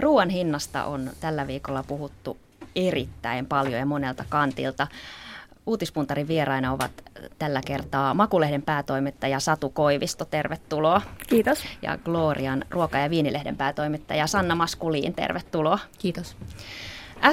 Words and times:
Ruoan 0.00 0.30
hinnasta 0.30 0.84
on 0.84 1.10
tällä 1.20 1.46
viikolla 1.46 1.82
puhuttu 1.82 2.36
erittäin 2.76 3.46
paljon 3.46 3.78
ja 3.78 3.86
monelta 3.86 4.24
kantilta. 4.28 4.86
Uutispuntarin 5.66 6.28
vieraina 6.28 6.72
ovat 6.72 6.90
tällä 7.38 7.60
kertaa 7.66 8.14
Makulehden 8.14 8.62
päätoimittaja 8.62 9.40
Satu 9.40 9.68
Koivisto, 9.70 10.24
tervetuloa. 10.24 11.02
Kiitos. 11.28 11.64
Ja 11.82 11.98
Glorian 11.98 12.64
ruoka- 12.70 12.98
ja 12.98 13.10
viinilehden 13.10 13.56
päätoimittaja 13.56 14.26
Sanna 14.26 14.54
Maskuliin, 14.54 15.14
tervetuloa. 15.14 15.78
Kiitos. 15.98 16.36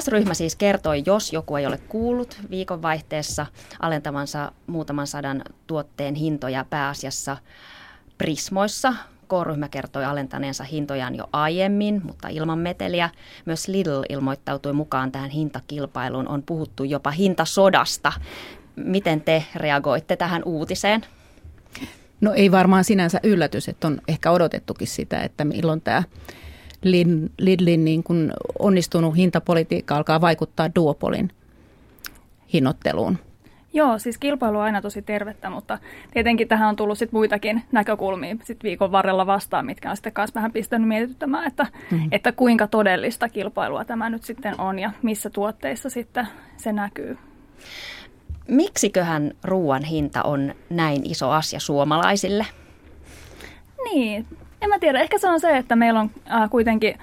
S-ryhmä 0.00 0.34
siis 0.34 0.56
kertoi, 0.56 1.02
jos 1.06 1.32
joku 1.32 1.56
ei 1.56 1.66
ole 1.66 1.78
kuullut 1.78 2.38
viikonvaihteessa 2.50 3.46
alentavansa 3.80 4.52
muutaman 4.66 5.06
sadan 5.06 5.42
tuotteen 5.66 6.14
hintoja 6.14 6.64
pääasiassa 6.70 7.36
Prismoissa, 8.18 8.94
K-ryhmä 9.28 9.68
kertoi 9.68 10.04
alentaneensa 10.04 10.64
hintojaan 10.64 11.14
jo 11.14 11.24
aiemmin, 11.32 12.00
mutta 12.04 12.28
ilman 12.28 12.58
meteliä. 12.58 13.10
Myös 13.46 13.68
Lidl 13.68 14.02
ilmoittautui 14.08 14.72
mukaan 14.72 15.12
tähän 15.12 15.30
hintakilpailuun. 15.30 16.28
On 16.28 16.42
puhuttu 16.42 16.84
jopa 16.84 17.10
hintasodasta. 17.10 18.12
Miten 18.76 19.20
te 19.20 19.44
reagoitte 19.54 20.16
tähän 20.16 20.42
uutiseen? 20.44 21.06
No 22.20 22.32
ei 22.32 22.50
varmaan 22.50 22.84
sinänsä 22.84 23.20
yllätys, 23.22 23.68
että 23.68 23.86
on 23.86 24.00
ehkä 24.08 24.30
odotettukin 24.30 24.88
sitä, 24.88 25.20
että 25.20 25.44
milloin 25.44 25.80
tämä 25.80 26.02
Lidlin 27.38 27.84
niin 27.84 28.02
kuin 28.02 28.32
onnistunut 28.58 29.16
hintapolitiikka 29.16 29.96
alkaa 29.96 30.20
vaikuttaa 30.20 30.74
duopolin 30.74 31.30
hinnoitteluun. 32.52 33.18
Joo, 33.76 33.98
siis 33.98 34.18
kilpailu 34.18 34.58
on 34.58 34.64
aina 34.64 34.82
tosi 34.82 35.02
tervettä, 35.02 35.50
mutta 35.50 35.78
tietenkin 36.10 36.48
tähän 36.48 36.68
on 36.68 36.76
tullut 36.76 36.98
sit 36.98 37.12
muitakin 37.12 37.62
näkökulmia 37.72 38.36
sit 38.44 38.62
viikon 38.62 38.92
varrella 38.92 39.26
vastaan, 39.26 39.66
mitkä 39.66 39.90
on 39.90 39.96
sitten 39.96 40.12
myös 40.16 40.34
vähän 40.34 40.52
pistänyt 40.52 40.88
mietityttämään, 40.88 41.46
että, 41.46 41.66
mm-hmm. 41.90 42.08
että 42.12 42.32
kuinka 42.32 42.66
todellista 42.66 43.28
kilpailua 43.28 43.84
tämä 43.84 44.10
nyt 44.10 44.24
sitten 44.24 44.60
on 44.60 44.78
ja 44.78 44.90
missä 45.02 45.30
tuotteissa 45.30 45.90
sitten 45.90 46.28
se 46.56 46.72
näkyy. 46.72 47.18
Miksiköhän 48.48 49.32
ruoan 49.44 49.84
hinta 49.84 50.22
on 50.22 50.54
näin 50.70 51.10
iso 51.10 51.30
asia 51.30 51.60
suomalaisille? 51.60 52.46
Niin, 53.84 54.26
en 54.62 54.68
mä 54.68 54.78
tiedä. 54.78 55.00
Ehkä 55.00 55.18
se 55.18 55.28
on 55.28 55.40
se, 55.40 55.56
että 55.56 55.76
meillä 55.76 56.00
on 56.00 56.10
äh, 56.30 56.50
kuitenkin 56.50 56.98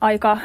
aika 0.00 0.32
äh, 0.32 0.40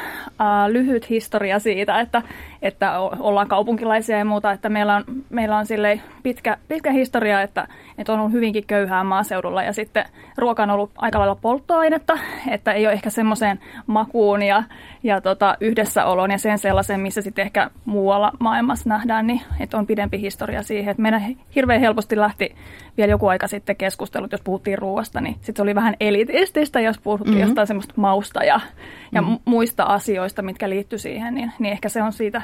lyhyt 0.68 1.10
historia 1.10 1.58
siitä, 1.58 2.00
että, 2.00 2.22
että 2.62 2.98
ollaan 3.00 3.48
kaupunkilaisia 3.48 4.18
ja 4.18 4.24
muuta, 4.24 4.52
että 4.52 4.68
meillä 4.68 4.96
on, 4.96 5.04
meillä 5.30 5.56
on 5.56 5.66
pitkä, 6.22 6.56
pitkä 6.68 6.92
historia, 6.92 7.42
että, 7.42 7.68
että 7.98 8.12
on 8.12 8.18
ollut 8.18 8.32
hyvinkin 8.32 8.66
köyhää 8.66 9.04
maaseudulla 9.04 9.62
ja 9.62 9.72
sitten 9.72 10.04
ruoka 10.38 10.62
on 10.62 10.70
ollut 10.70 10.90
aika 10.96 11.18
lailla 11.18 11.34
polttoainetta, 11.34 12.18
että 12.48 12.72
ei 12.72 12.86
ole 12.86 12.92
ehkä 12.92 13.10
semmoiseen 13.10 13.60
makuun 13.86 14.42
ja, 14.42 14.62
ja 15.02 15.20
tota, 15.20 15.56
yhdessäoloon 15.60 16.30
ja 16.30 16.38
sen 16.38 16.58
sellaisen, 16.58 17.00
missä 17.00 17.22
sitten 17.22 17.42
ehkä 17.42 17.70
muualla 17.84 18.32
maailmassa 18.40 18.88
nähdään, 18.88 19.26
niin 19.26 19.40
että 19.60 19.78
on 19.78 19.86
pidempi 19.86 20.20
historia 20.20 20.62
siihen, 20.62 20.90
että 20.90 21.02
meidän 21.02 21.36
hirveän 21.54 21.80
helposti 21.80 22.16
lähti 22.16 22.54
vielä 22.96 23.10
joku 23.10 23.26
aika 23.26 23.48
sitten 23.48 23.76
keskustelut, 23.76 24.32
jos 24.32 24.40
puhuttiin 24.40 24.78
ruoasta, 24.78 25.20
niin 25.20 25.34
sitten 25.34 25.56
se 25.56 25.62
oli 25.62 25.74
vähän 25.74 25.96
elitististä, 26.00 26.80
jos 26.80 26.98
puhuttiin 26.98 27.34
mm-hmm. 27.34 27.48
jostain 27.48 27.66
semmoista 27.66 27.94
mausta 27.96 28.44
ja, 28.44 28.60
ja 29.12 29.22
mm-hmm. 29.22 29.38
muista 29.44 29.84
asioista, 29.84 30.42
mitkä 30.42 30.70
liittyy 30.70 30.98
siihen, 30.98 31.34
niin, 31.34 31.52
niin 31.58 31.72
ehkä 31.72 31.88
se 31.88 32.02
on 32.02 32.12
siitä 32.12 32.42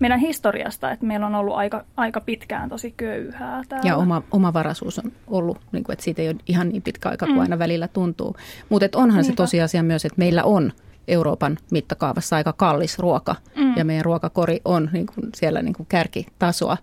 meidän 0.00 0.18
historiasta, 0.18 0.90
että 0.90 1.06
meillä 1.06 1.26
on 1.26 1.34
ollut 1.34 1.56
aika, 1.56 1.84
aika 1.96 2.20
pitkään 2.20 2.68
tosi 2.68 2.94
köyhää 2.96 3.62
täällä. 3.68 3.88
Ja 3.88 3.96
oma, 3.96 4.22
omavaraisuus 4.30 4.98
on 4.98 5.12
ollut, 5.26 5.58
niin 5.72 5.84
kuin, 5.84 5.92
että 5.92 6.04
siitä 6.04 6.22
ei 6.22 6.28
ole 6.28 6.36
ihan 6.46 6.68
niin 6.68 6.82
pitkä 6.82 7.08
aika 7.08 7.26
kuin 7.26 7.36
mm. 7.36 7.40
aina 7.42 7.58
välillä 7.58 7.88
tuntuu. 7.88 8.36
Mutta 8.68 8.86
onhan 8.94 9.22
Niinpä. 9.22 9.32
se 9.32 9.36
tosiasia 9.36 9.82
myös, 9.82 10.04
että 10.04 10.18
meillä 10.18 10.44
on 10.44 10.72
Euroopan 11.08 11.58
mittakaavassa 11.70 12.36
aika 12.36 12.52
kallis 12.52 12.98
ruoka 12.98 13.34
mm. 13.56 13.76
ja 13.76 13.84
meidän 13.84 14.04
ruokakori 14.04 14.60
on 14.64 14.90
niin 14.92 15.06
kuin 15.06 15.30
siellä 15.34 15.62
niin 15.62 15.74
kuin 15.74 15.86
kärkitasoa. 15.86 16.76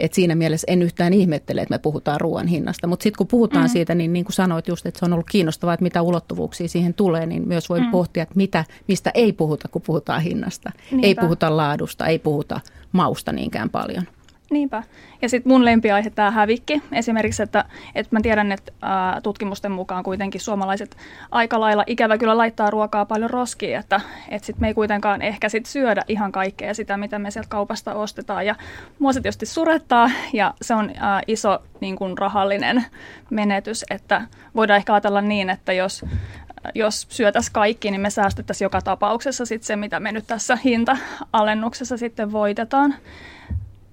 Et 0.00 0.14
siinä 0.14 0.34
mielessä 0.34 0.64
en 0.70 0.82
yhtään 0.82 1.12
ihmettele, 1.12 1.60
että 1.60 1.74
me 1.74 1.78
puhutaan 1.78 2.20
ruoan 2.20 2.46
hinnasta. 2.46 2.86
Mutta 2.86 3.02
sitten 3.02 3.18
kun 3.18 3.26
puhutaan 3.26 3.64
mm. 3.64 3.68
siitä, 3.68 3.94
niin 3.94 4.12
niin 4.12 4.24
kuin 4.24 4.34
sanoit 4.34 4.68
just, 4.68 4.86
että 4.86 4.98
se 4.98 5.04
on 5.04 5.12
ollut 5.12 5.30
kiinnostavaa, 5.30 5.74
että 5.74 5.82
mitä 5.82 6.02
ulottuvuuksia 6.02 6.68
siihen 6.68 6.94
tulee, 6.94 7.26
niin 7.26 7.48
myös 7.48 7.68
voi 7.68 7.80
mm. 7.80 7.90
pohtia, 7.90 8.22
että 8.22 8.36
mitä, 8.36 8.64
mistä 8.88 9.10
ei 9.14 9.32
puhuta, 9.32 9.68
kun 9.68 9.82
puhutaan 9.82 10.22
hinnasta. 10.22 10.72
Niinpä. 10.90 11.06
Ei 11.06 11.14
puhuta 11.14 11.56
laadusta, 11.56 12.06
ei 12.06 12.18
puhuta 12.18 12.60
mausta 12.92 13.32
niinkään 13.32 13.70
paljon. 13.70 14.02
Niinpä. 14.50 14.82
Ja 15.22 15.28
sitten 15.28 15.52
mun 15.52 15.64
lempiaihe 15.64 16.10
tämä 16.10 16.30
hävikki. 16.30 16.82
Esimerkiksi, 16.92 17.42
että, 17.42 17.64
että 17.94 18.16
mä 18.16 18.20
tiedän, 18.20 18.52
että 18.52 18.72
ää, 18.82 19.20
tutkimusten 19.20 19.72
mukaan 19.72 20.04
kuitenkin 20.04 20.40
suomalaiset 20.40 20.96
aika 21.30 21.60
lailla 21.60 21.84
ikävä 21.86 22.18
kyllä 22.18 22.36
laittaa 22.36 22.70
ruokaa 22.70 23.04
paljon 23.06 23.30
roskiin, 23.30 23.76
että, 23.76 24.00
että 24.28 24.46
sit 24.46 24.58
me 24.58 24.66
ei 24.66 24.74
kuitenkaan 24.74 25.22
ehkä 25.22 25.48
sit 25.48 25.66
syödä 25.66 26.04
ihan 26.08 26.32
kaikkea 26.32 26.74
sitä, 26.74 26.96
mitä 26.96 27.18
me 27.18 27.30
sieltä 27.30 27.48
kaupasta 27.48 27.94
ostetaan. 27.94 28.46
Ja 28.46 28.54
mua 28.98 29.12
se 29.12 29.20
tietysti 29.20 29.46
surettaa 29.46 30.10
ja 30.32 30.54
se 30.62 30.74
on 30.74 30.90
ää, 30.96 31.22
iso 31.26 31.62
niin 31.80 31.96
kuin 31.96 32.18
rahallinen 32.18 32.84
menetys, 33.30 33.84
että 33.90 34.22
voidaan 34.56 34.76
ehkä 34.76 34.94
ajatella 34.94 35.20
niin, 35.20 35.50
että 35.50 35.72
jos 35.72 36.04
jos 36.74 37.06
syötäisiin 37.10 37.52
kaikki, 37.52 37.90
niin 37.90 38.00
me 38.00 38.10
säästettäisiin 38.10 38.66
joka 38.66 38.82
tapauksessa 38.82 39.46
sit 39.46 39.62
se, 39.62 39.76
mitä 39.76 40.00
me 40.00 40.12
nyt 40.12 40.26
tässä 40.26 40.58
hinta-alennuksessa 40.64 41.96
sitten 41.96 42.32
voitetaan 42.32 42.94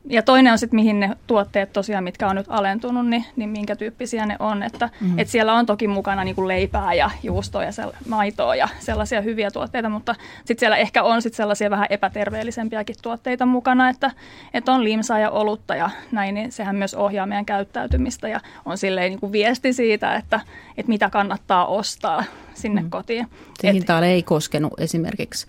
ja 0.09 0.21
toinen 0.21 0.51
on 0.51 0.59
sitten, 0.59 0.75
mihin 0.75 0.99
ne 0.99 1.11
tuotteet 1.27 1.73
tosiaan, 1.73 2.03
mitkä 2.03 2.27
on 2.27 2.35
nyt 2.35 2.45
alentunut, 2.49 3.07
niin, 3.07 3.25
niin 3.35 3.49
minkä 3.49 3.75
tyyppisiä 3.75 4.25
ne 4.25 4.35
on. 4.39 4.63
Että 4.63 4.89
mm. 5.01 5.19
et 5.19 5.27
siellä 5.27 5.53
on 5.53 5.65
toki 5.65 5.87
mukana 5.87 6.23
niin 6.23 6.35
kuin 6.35 6.47
leipää 6.47 6.93
ja 6.93 7.09
juustoa 7.23 7.63
ja 7.63 7.71
sel- 7.71 7.95
maitoa 8.09 8.55
ja 8.55 8.67
sellaisia 8.79 9.21
hyviä 9.21 9.51
tuotteita, 9.51 9.89
mutta 9.89 10.15
sitten 10.37 10.59
siellä 10.59 10.77
ehkä 10.77 11.03
on 11.03 11.21
sit 11.21 11.33
sellaisia 11.33 11.69
vähän 11.69 11.87
epäterveellisempiäkin 11.89 12.95
tuotteita 13.01 13.45
mukana, 13.45 13.89
että, 13.89 14.11
että 14.53 14.71
on 14.71 14.83
limsaa 14.83 15.19
ja 15.19 15.29
olutta 15.29 15.75
ja 15.75 15.89
näin, 16.11 16.35
niin 16.35 16.51
sehän 16.51 16.75
myös 16.75 16.93
ohjaa 16.93 17.25
meidän 17.25 17.45
käyttäytymistä 17.45 18.27
ja 18.27 18.39
on 18.65 18.77
silleen 18.77 19.09
niin 19.09 19.19
kuin 19.19 19.31
viesti 19.31 19.73
siitä, 19.73 20.15
että, 20.15 20.39
että 20.77 20.89
mitä 20.89 21.09
kannattaa 21.09 21.65
ostaa 21.65 22.23
sinne 22.53 22.81
mm. 22.81 22.89
kotiin. 22.89 23.27
Se 23.61 23.73
hinta 23.73 24.05
ei 24.05 24.23
koskenut 24.23 24.73
esimerkiksi 24.79 25.47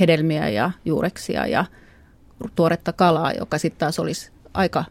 hedelmiä 0.00 0.48
ja 0.48 0.70
juureksia 0.84 1.46
ja 1.46 1.64
tuoretta 2.54 2.92
kalaa, 2.92 3.32
joka 3.32 3.58
sitten 3.58 3.78
taas 3.78 3.98
olisi 3.98 4.30
aika 4.54 4.84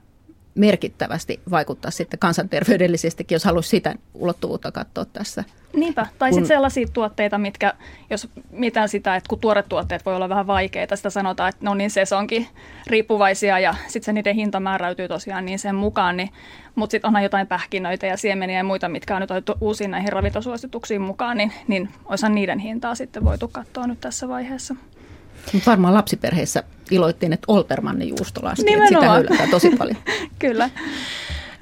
merkittävästi 0.55 1.39
vaikuttaa 1.51 1.91
sitten 1.91 2.19
kansanterveydellisestikin, 2.19 3.35
jos 3.35 3.45
haluaisi 3.45 3.69
sitä 3.69 3.95
ulottuvuutta 4.13 4.71
katsoa 4.71 5.05
tässä. 5.05 5.43
Niinpä, 5.73 6.07
tai 6.19 6.29
kun... 6.29 6.35
sitten 6.35 6.55
sellaisia 6.55 6.87
tuotteita, 6.93 7.37
mitkä, 7.37 7.73
jos 8.09 8.29
mitään 8.51 8.89
sitä, 8.89 9.15
että 9.15 9.27
kun 9.29 9.39
tuoret 9.39 9.69
tuotteet 9.69 10.05
voi 10.05 10.15
olla 10.15 10.29
vähän 10.29 10.47
vaikeita, 10.47 10.95
sitä 10.95 11.09
sanotaan, 11.09 11.49
että 11.49 11.63
ne 11.63 11.69
on 11.69 11.77
niin 11.77 11.91
sesonkin 11.91 12.47
riippuvaisia 12.87 13.59
ja 13.59 13.75
sitten 13.87 14.05
se 14.05 14.13
niiden 14.13 14.35
hinta 14.35 14.59
määräytyy 14.59 15.07
tosiaan 15.07 15.45
niin 15.45 15.59
sen 15.59 15.75
mukaan, 15.75 16.17
niin, 16.17 16.29
mutta 16.75 16.91
sitten 16.91 17.07
onhan 17.07 17.23
jotain 17.23 17.47
pähkinöitä 17.47 18.07
ja 18.07 18.17
siemeniä 18.17 18.57
ja 18.57 18.63
muita, 18.63 18.89
mitkä 18.89 19.15
on 19.15 19.21
nyt 19.21 19.31
otettu 19.31 19.53
uusiin 19.61 19.91
näihin 19.91 20.13
ravintasuosituksiin 20.13 21.01
mukaan, 21.01 21.37
niin, 21.37 21.53
niin 21.67 21.89
olisihan 22.05 22.35
niiden 22.35 22.59
hintaa 22.59 22.95
sitten 22.95 23.23
voitu 23.23 23.47
katsoa 23.47 23.87
nyt 23.87 24.01
tässä 24.01 24.27
vaiheessa. 24.27 24.75
Mutta 25.53 25.71
varmaan 25.71 25.93
lapsiperheissä 25.93 26.63
iloittiin, 26.91 27.33
että 27.33 27.45
Oltermannin 27.47 28.09
juusto 28.09 28.41
laski, 28.43 28.73
että 28.73 28.87
sitä 28.87 29.09
höylätään 29.09 29.49
tosi 29.49 29.69
paljon. 29.69 29.97
Kyllä. 30.39 30.69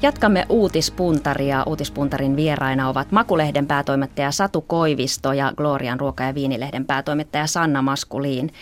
Jatkamme 0.01 0.45
uutispuntaria. 0.49 1.63
Uutispuntarin 1.65 2.35
vieraina 2.35 2.89
ovat 2.89 3.11
Makulehden 3.11 3.67
päätoimittaja 3.67 4.31
Satu 4.31 4.61
Koivisto 4.61 5.33
ja 5.33 5.53
Glorian 5.57 5.99
ruoka- 5.99 6.23
ja 6.23 6.35
viinilehden 6.35 6.85
päätoimittaja 6.85 7.47
Sanna 7.47 7.81
Maskuliin. 7.81 8.53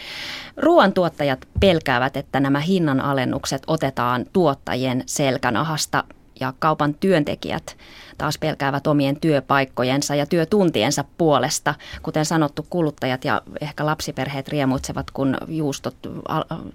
Ruoantuottajat 0.57 1.47
pelkäävät, 1.59 2.17
että 2.17 2.39
nämä 2.39 2.59
hinnanalennukset 2.59 3.63
otetaan 3.67 4.25
tuottajien 4.33 5.03
selkänahasta 5.05 6.03
ja 6.41 6.53
kaupan 6.59 6.93
työntekijät 6.93 7.77
taas 8.17 8.37
pelkäävät 8.37 8.87
omien 8.87 9.19
työpaikkojensa 9.19 10.15
ja 10.15 10.25
työtuntiensa 10.25 11.03
puolesta. 11.17 11.75
Kuten 12.03 12.25
sanottu, 12.25 12.65
kuluttajat 12.69 13.25
ja 13.25 13.41
ehkä 13.61 13.85
lapsiperheet 13.85 14.47
riemuitsevat, 14.47 15.11
kun 15.11 15.37
juustot, 15.47 15.95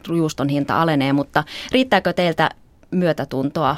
juuston 0.08 0.48
hinta 0.48 0.82
alenee, 0.82 1.12
mutta 1.12 1.44
riittääkö 1.72 2.12
teiltä 2.12 2.50
myötätuntoa 2.90 3.76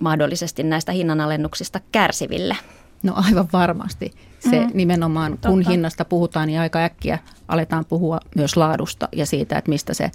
mahdollisesti 0.00 0.62
näistä 0.62 0.92
hinnanalennuksista 0.92 1.80
kärsiville? 1.92 2.56
No 3.02 3.12
aivan 3.16 3.48
varmasti. 3.52 4.12
Se 4.38 4.60
mm, 4.60 4.70
nimenomaan, 4.74 5.32
totta. 5.32 5.48
kun 5.48 5.62
hinnasta 5.62 6.04
puhutaan, 6.04 6.46
niin 6.46 6.60
aika 6.60 6.78
äkkiä 6.78 7.18
aletaan 7.48 7.84
puhua 7.84 8.20
myös 8.36 8.56
laadusta 8.56 9.08
ja 9.12 9.26
siitä, 9.26 9.58
että 9.58 9.68
mistä 9.68 9.94
se 9.94 10.10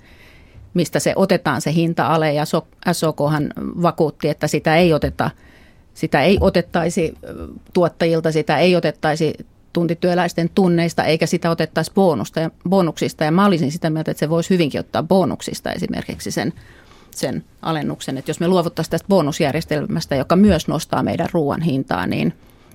mistä 0.74 1.00
se 1.00 1.14
otetaan 1.16 1.62
se 1.62 1.74
hinta 1.74 2.08
ale 2.08 2.34
ja 2.34 2.44
SOKhan 2.92 3.54
vakuutti, 3.58 4.30
että 4.30 4.48
sitä 4.48 4.76
ei 4.76 4.94
oteta, 4.94 5.30
sitä 5.94 6.22
ei 6.22 6.38
otettaisi 6.42 7.14
tuottajilta, 7.74 8.32
sitä 8.32 8.58
ei 8.58 8.76
otettaisi 8.76 9.34
tuntityöläisten 9.74 10.50
tunneista 10.56 11.04
eikä 11.04 11.26
sitä 11.26 11.50
otettaisi 11.50 11.92
bonusta 11.94 12.40
ja, 12.40 12.52
bonuksista. 12.70 13.24
Ja 13.24 13.32
mä 13.32 13.46
olisin 13.46 13.72
sitä 13.72 13.90
mieltä, 13.90 14.12
että 14.12 14.20
se 14.20 14.30
voisi 14.30 14.50
hyvinkin 14.50 14.80
ottaa 14.80 15.04
bonuksista 15.04 15.72
esimerkiksi 15.72 16.32
sen, 16.32 16.54
sen 17.12 17.44
alennuksen. 17.62 18.18
Että 18.18 18.30
jos 18.30 18.40
me 18.40 18.48
luovuttaisiin 18.48 18.92
tästä 18.92 19.08
bonusjärjestelmästä, 19.08 20.16
joka 20.16 20.36
myös 20.36 20.68
nostaa 20.68 21.04
meidän 21.04 21.28
ruoan 21.32 21.62
hintaa, 21.62 22.08
niin 22.08 22.34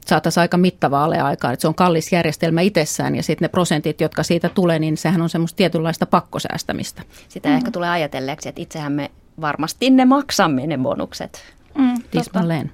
saataisiin 0.08 0.42
aika 0.42 0.56
mittava 0.56 1.04
aleaikaan. 1.04 1.54
Että 1.54 1.60
se 1.60 1.68
on 1.68 1.74
kallis 1.74 2.12
järjestelmä 2.12 2.60
itsessään 2.60 3.16
ja 3.16 3.22
sitten 3.22 3.44
ne 3.44 3.48
prosentit, 3.48 4.00
jotka 4.00 4.22
siitä 4.22 4.48
tulee, 4.48 4.78
niin 4.78 4.96
sehän 4.96 5.22
on 5.22 5.28
semmoista 5.28 5.56
tietynlaista 5.56 6.06
pakkosäästämistä. 6.06 7.02
Sitä 7.28 7.48
mm. 7.48 7.54
ehkä 7.54 7.70
tulee 7.70 7.90
ajatelleeksi, 7.90 8.48
että 8.48 8.62
itsehän 8.62 8.92
me 8.92 9.10
varmasti 9.40 9.90
ne 9.90 10.04
maksamme 10.04 10.66
ne 10.66 10.78
bonukset. 10.78 11.42
Mm, 11.78 12.02
Tismalleen. 12.10 12.72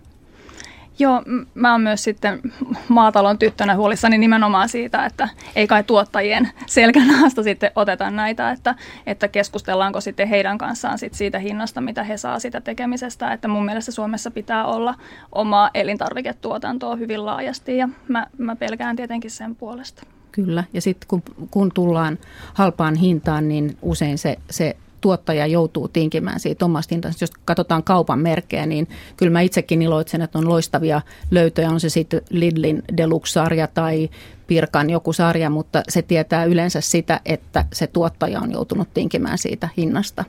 Joo, 0.98 1.22
mä 1.54 1.72
oon 1.72 1.80
myös 1.80 2.04
sitten 2.04 2.40
maatalon 2.88 3.38
tyttönä 3.38 3.76
huolissani 3.76 4.18
nimenomaan 4.18 4.68
siitä, 4.68 5.06
että 5.06 5.28
ei 5.56 5.66
kai 5.66 5.84
tuottajien 5.84 6.50
selkänahasta 6.66 7.42
sitten 7.42 7.70
oteta 7.76 8.10
näitä, 8.10 8.50
että, 8.50 8.74
että 9.06 9.28
keskustellaanko 9.28 10.00
sitten 10.00 10.28
heidän 10.28 10.58
kanssaan 10.58 10.98
sit 10.98 11.14
siitä 11.14 11.38
hinnasta, 11.38 11.80
mitä 11.80 12.04
he 12.04 12.16
saa 12.16 12.38
sitä 12.38 12.60
tekemisestä. 12.60 13.32
Että 13.32 13.48
mun 13.48 13.64
mielestä 13.64 13.92
Suomessa 13.92 14.30
pitää 14.30 14.64
olla 14.64 14.94
omaa 15.32 15.70
elintarviketuotantoa 15.74 16.96
hyvin 16.96 17.26
laajasti 17.26 17.76
ja 17.76 17.88
mä, 18.08 18.26
mä 18.38 18.56
pelkään 18.56 18.96
tietenkin 18.96 19.30
sen 19.30 19.56
puolesta. 19.56 20.02
Kyllä, 20.32 20.64
ja 20.72 20.80
sitten 20.80 21.08
kun, 21.08 21.22
kun 21.50 21.70
tullaan 21.74 22.18
halpaan 22.54 22.94
hintaan, 22.94 23.48
niin 23.48 23.76
usein 23.82 24.18
se, 24.18 24.36
se 24.50 24.76
tuottaja 25.02 25.46
joutuu 25.46 25.88
tinkimään 25.88 26.40
siitä 26.40 26.64
omasta 26.64 26.94
hintansa. 26.94 27.18
Jos 27.20 27.30
katsotaan 27.44 27.82
kaupan 27.82 28.18
merkkejä, 28.18 28.66
niin 28.66 28.88
kyllä 29.16 29.32
mä 29.32 29.40
itsekin 29.40 29.82
iloitsen, 29.82 30.22
että 30.22 30.38
on 30.38 30.48
loistavia 30.48 31.02
löytöjä, 31.30 31.70
on 31.70 31.80
se 31.80 31.88
sitten 31.88 32.22
Lidlin 32.30 32.82
Deluxe-sarja 32.96 33.66
tai 33.66 34.10
Pirkan 34.46 34.90
joku 34.90 35.12
sarja, 35.12 35.50
mutta 35.50 35.82
se 35.88 36.02
tietää 36.02 36.44
yleensä 36.44 36.80
sitä, 36.80 37.20
että 37.24 37.64
se 37.72 37.86
tuottaja 37.86 38.40
on 38.40 38.52
joutunut 38.52 38.94
tinkimään 38.94 39.38
siitä 39.38 39.68
hinnasta, 39.76 40.24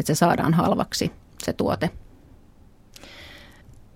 että 0.00 0.06
se 0.06 0.14
saadaan 0.14 0.54
halvaksi 0.54 1.12
se 1.42 1.52
tuote. 1.52 1.90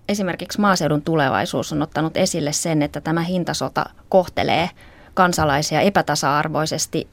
Esimerkiksi 0.09 0.61
maaseudun 0.61 1.01
tulevaisuus 1.01 1.73
on 1.73 1.81
ottanut 1.81 2.17
esille 2.17 2.53
sen, 2.53 2.81
että 2.81 3.01
tämä 3.01 3.21
hintasota 3.21 3.85
kohtelee 4.09 4.69
kansalaisia 5.13 5.81
epätasa-arvoisesti, 5.81 7.07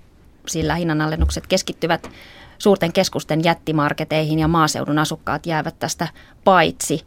sillä 0.46 0.75
hinnanalennukset 0.75 1.46
keskittyvät 1.46 2.11
suurten 2.61 2.93
keskusten 2.93 3.45
jättimarketeihin 3.45 4.39
ja 4.39 4.49
maaseudun 4.49 4.99
asukkaat 4.99 5.47
jäävät 5.47 5.79
tästä 5.79 6.09
paitsi. 6.45 7.05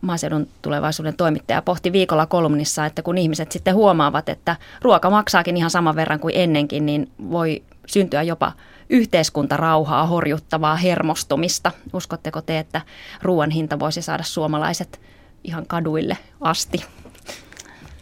Maaseudun 0.00 0.48
tulevaisuuden 0.62 1.16
toimittaja 1.16 1.62
pohti 1.62 1.92
viikolla 1.92 2.26
kolumnissa, 2.26 2.86
että 2.86 3.02
kun 3.02 3.18
ihmiset 3.18 3.52
sitten 3.52 3.74
huomaavat, 3.74 4.28
että 4.28 4.56
ruoka 4.82 5.10
maksaakin 5.10 5.56
ihan 5.56 5.70
saman 5.70 5.96
verran 5.96 6.20
kuin 6.20 6.34
ennenkin, 6.36 6.86
niin 6.86 7.10
voi 7.30 7.62
syntyä 7.86 8.22
jopa 8.22 8.52
yhteiskuntarauhaa 8.90 10.06
horjuttavaa 10.06 10.76
hermostumista. 10.76 11.72
Uskotteko 11.92 12.42
te, 12.42 12.58
että 12.58 12.80
ruoan 13.22 13.50
hinta 13.50 13.78
voisi 13.78 14.02
saada 14.02 14.22
suomalaiset 14.22 15.00
ihan 15.44 15.66
kaduille 15.66 16.18
asti? 16.40 16.84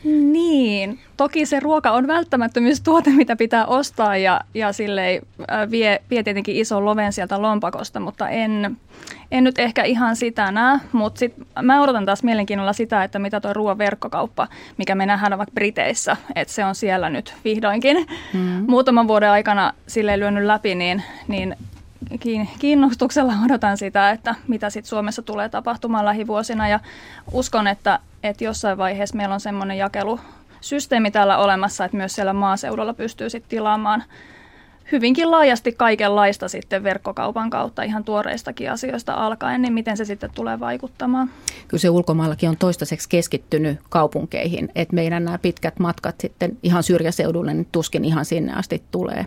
Niin, 0.04 0.98
toki 1.16 1.46
se 1.46 1.60
ruoka 1.60 1.90
on 1.90 2.06
välttämättömyystuote, 2.06 3.10
mitä 3.10 3.36
pitää 3.36 3.66
ostaa 3.66 4.16
ja, 4.16 4.40
ja 4.54 4.72
silleen, 4.72 5.22
vie, 5.70 6.02
vie 6.10 6.22
tietenkin 6.22 6.56
ison 6.56 6.84
loven 6.84 7.12
sieltä 7.12 7.42
lompakosta, 7.42 8.00
mutta 8.00 8.28
en, 8.28 8.76
en 9.30 9.44
nyt 9.44 9.58
ehkä 9.58 9.84
ihan 9.84 10.16
sitä 10.16 10.52
näe. 10.52 10.78
Mutta 10.92 11.18
sit 11.18 11.34
mä 11.62 11.82
odotan 11.82 12.06
taas 12.06 12.22
mielenkiinnolla 12.22 12.72
sitä, 12.72 13.04
että 13.04 13.18
mitä 13.18 13.40
tuo 13.40 13.52
ruoan 13.52 13.78
verkkokauppa, 13.78 14.48
mikä 14.78 14.94
me 14.94 15.06
nähdään 15.06 15.38
vaikka 15.38 15.54
Briteissä, 15.54 16.16
että 16.34 16.54
se 16.54 16.64
on 16.64 16.74
siellä 16.74 17.10
nyt 17.10 17.34
vihdoinkin 17.44 18.06
mm. 18.32 18.64
muutaman 18.68 19.08
vuoden 19.08 19.30
aikana 19.30 19.72
sille 19.86 20.18
lyönyt 20.18 20.44
läpi, 20.44 20.74
niin, 20.74 21.02
niin 21.28 21.56
kiinnostuksella 22.58 23.34
odotan 23.46 23.78
sitä, 23.78 24.10
että 24.10 24.34
mitä 24.48 24.70
sitten 24.70 24.88
Suomessa 24.88 25.22
tulee 25.22 25.48
tapahtumaan 25.48 26.04
lähivuosina 26.04 26.68
ja 26.68 26.80
uskon, 27.32 27.66
että, 27.66 27.98
että 28.22 28.44
jossain 28.44 28.78
vaiheessa 28.78 29.16
meillä 29.16 29.34
on 29.34 29.40
semmoinen 29.40 29.78
jakelusysteemi 29.78 31.10
täällä 31.10 31.38
olemassa, 31.38 31.84
että 31.84 31.96
myös 31.96 32.14
siellä 32.14 32.32
maaseudulla 32.32 32.94
pystyy 32.94 33.30
sitten 33.30 33.50
tilaamaan 33.50 34.04
hyvinkin 34.92 35.30
laajasti 35.30 35.72
kaikenlaista 35.72 36.48
sitten 36.48 36.84
verkkokaupan 36.84 37.50
kautta 37.50 37.82
ihan 37.82 38.04
tuoreistakin 38.04 38.70
asioista 38.70 39.14
alkaen, 39.14 39.62
niin 39.62 39.72
miten 39.72 39.96
se 39.96 40.04
sitten 40.04 40.30
tulee 40.34 40.60
vaikuttamaan? 40.60 41.30
Kyllä 41.68 41.80
se 41.80 41.90
ulkomaillakin 41.90 42.48
on 42.48 42.56
toistaiseksi 42.56 43.08
keskittynyt 43.08 43.78
kaupunkeihin, 43.88 44.68
että 44.74 44.94
meidän 44.94 45.24
nämä 45.24 45.38
pitkät 45.38 45.78
matkat 45.78 46.20
sitten 46.20 46.58
ihan 46.62 46.82
syrjäseudulle, 46.82 47.54
niin 47.54 47.68
tuskin 47.72 48.04
ihan 48.04 48.24
sinne 48.24 48.52
asti 48.52 48.82
tulee. 48.90 49.26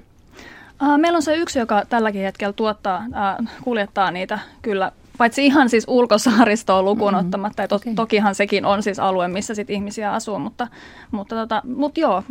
Meillä 0.97 1.15
on 1.15 1.21
se 1.21 1.35
yksi, 1.35 1.59
joka 1.59 1.85
tälläkin 1.89 2.21
hetkellä 2.21 2.53
tuottaa, 2.53 3.03
kuljettaa 3.63 4.11
niitä 4.11 4.39
kyllä 4.61 4.91
paitsi 5.17 5.45
ihan 5.45 5.69
siis 5.69 5.83
ulkosaaristoa 5.87 6.81
lukuun 6.81 7.13
mm-hmm. 7.13 7.25
ottamatta, 7.25 7.67
to, 7.67 7.75
okay. 7.75 7.93
tokihan 7.93 8.35
sekin 8.35 8.65
on 8.65 8.83
siis 8.83 8.99
alue, 8.99 9.27
missä 9.27 9.55
sit 9.55 9.69
ihmisiä 9.69 10.13
asuu, 10.13 10.39
mutta, 10.39 10.67
mutta, 11.11 11.35
tota, 11.35 11.61
mutta 11.75 11.99
joo, 11.99 12.23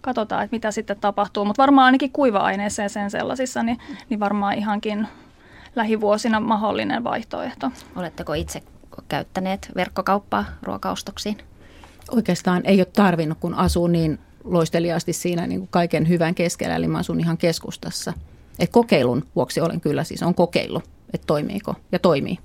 katsotaan, 0.00 0.44
että 0.44 0.56
mitä 0.56 0.70
sitten 0.70 0.96
tapahtuu. 1.00 1.44
Mutta 1.44 1.62
varmaan 1.62 1.84
ainakin 1.84 2.12
kuiva-aineissa 2.12 2.82
ja 2.82 2.88
sen 2.88 3.10
sellaisissa, 3.10 3.62
niin, 3.62 3.78
niin 4.08 4.20
varmaan 4.20 4.54
ihankin 4.54 5.08
lähivuosina 5.76 6.40
mahdollinen 6.40 7.04
vaihtoehto. 7.04 7.70
Oletteko 7.96 8.34
itse 8.34 8.62
käyttäneet 9.08 9.70
verkkokauppaa 9.76 10.44
ruokaostoksiin? 10.62 11.38
Oikeastaan 12.10 12.62
ei 12.64 12.80
ole 12.80 12.86
tarvinnut, 12.96 13.38
kun 13.40 13.54
asuu 13.54 13.86
niin 13.86 14.18
loisteliaasti 14.44 15.12
siinä 15.12 15.46
niin 15.46 15.60
kuin 15.60 15.68
kaiken 15.70 16.08
hyvän 16.08 16.34
keskellä, 16.34 16.76
eli 16.76 16.88
mä 16.88 16.98
asun 16.98 17.20
ihan 17.20 17.38
keskustassa. 17.38 18.12
Et 18.58 18.70
kokeilun 18.70 19.24
vuoksi 19.36 19.60
olen 19.60 19.80
kyllä 19.80 20.04
siis, 20.04 20.22
on 20.22 20.34
kokeilu, 20.34 20.82
että 21.14 21.26
toimiiko 21.26 21.74
ja 21.92 21.98
toimii. 21.98 22.38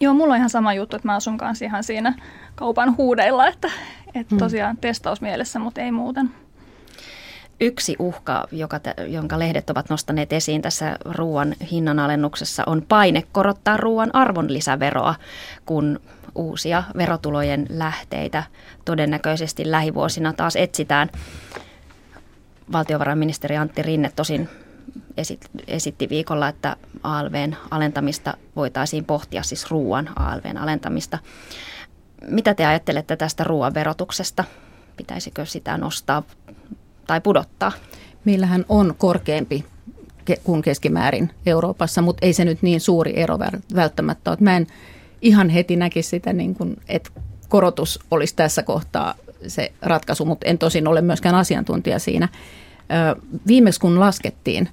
Joo, 0.00 0.14
mulla 0.14 0.32
on 0.32 0.38
ihan 0.38 0.50
sama 0.50 0.74
juttu, 0.74 0.96
että 0.96 1.08
mä 1.08 1.14
asun 1.14 1.38
kanssa 1.38 1.64
ihan 1.64 1.84
siinä 1.84 2.14
kaupan 2.54 2.96
huudeilla, 2.96 3.46
että, 3.46 3.70
että 4.14 4.30
hmm. 4.34 4.38
tosiaan 4.38 4.76
testausmielessä, 4.76 5.58
mutta 5.58 5.80
ei 5.80 5.92
muuten. 5.92 6.30
Yksi 7.60 7.96
uhka, 7.98 8.48
joka, 8.52 8.80
jonka 9.06 9.38
lehdet 9.38 9.70
ovat 9.70 9.90
nostaneet 9.90 10.32
esiin 10.32 10.62
tässä 10.62 10.98
ruoan 11.04 11.54
hinnanalennuksessa, 11.70 12.62
on 12.66 12.82
paine 12.88 13.22
korottaa 13.32 13.76
ruoan 13.76 14.14
arvonlisäveroa, 14.14 15.14
kun 15.66 16.00
uusia 16.34 16.82
verotulojen 16.96 17.66
lähteitä 17.70 18.44
todennäköisesti 18.84 19.70
lähivuosina 19.70 20.32
taas 20.32 20.56
etsitään. 20.56 21.10
Valtiovarainministeri 22.72 23.56
Antti 23.56 23.82
Rinne 23.82 24.12
tosin 24.16 24.48
esitti 25.66 26.08
viikolla, 26.08 26.48
että 26.48 26.76
ALVn 27.02 27.56
alentamista 27.70 28.34
voitaisiin 28.56 29.04
pohtia, 29.04 29.42
siis 29.42 29.70
ruoan 29.70 30.10
ALVn 30.18 30.56
alentamista. 30.56 31.18
Mitä 32.28 32.54
te 32.54 32.66
ajattelette 32.66 33.16
tästä 33.16 33.44
ruoan 33.44 33.74
verotuksesta? 33.74 34.44
Pitäisikö 34.96 35.46
sitä 35.46 35.78
nostaa 35.78 36.22
tai 37.06 37.20
pudottaa? 37.20 37.72
Meillähän 38.24 38.64
on 38.68 38.94
korkeampi 38.98 39.64
kuin 40.44 40.62
keskimäärin 40.62 41.30
Euroopassa, 41.46 42.02
mutta 42.02 42.26
ei 42.26 42.32
se 42.32 42.44
nyt 42.44 42.62
niin 42.62 42.80
suuri 42.80 43.20
ero 43.20 43.38
välttämättä 43.74 44.30
ole. 44.30 44.38
Mä 44.40 44.56
en 44.56 44.66
ihan 45.22 45.48
heti 45.48 45.76
näkisi 45.76 46.08
sitä, 46.08 46.32
niin 46.32 46.54
kuin, 46.54 46.76
että 46.88 47.10
korotus 47.48 47.98
olisi 48.10 48.36
tässä 48.36 48.62
kohtaa 48.62 49.14
se 49.46 49.72
ratkaisu, 49.82 50.24
mutta 50.24 50.46
en 50.46 50.58
tosin 50.58 50.88
ole 50.88 51.00
myöskään 51.00 51.34
asiantuntija 51.34 51.98
siinä. 51.98 52.28
Viimeksi 53.46 53.80
kun 53.80 54.00
laskettiin 54.00 54.68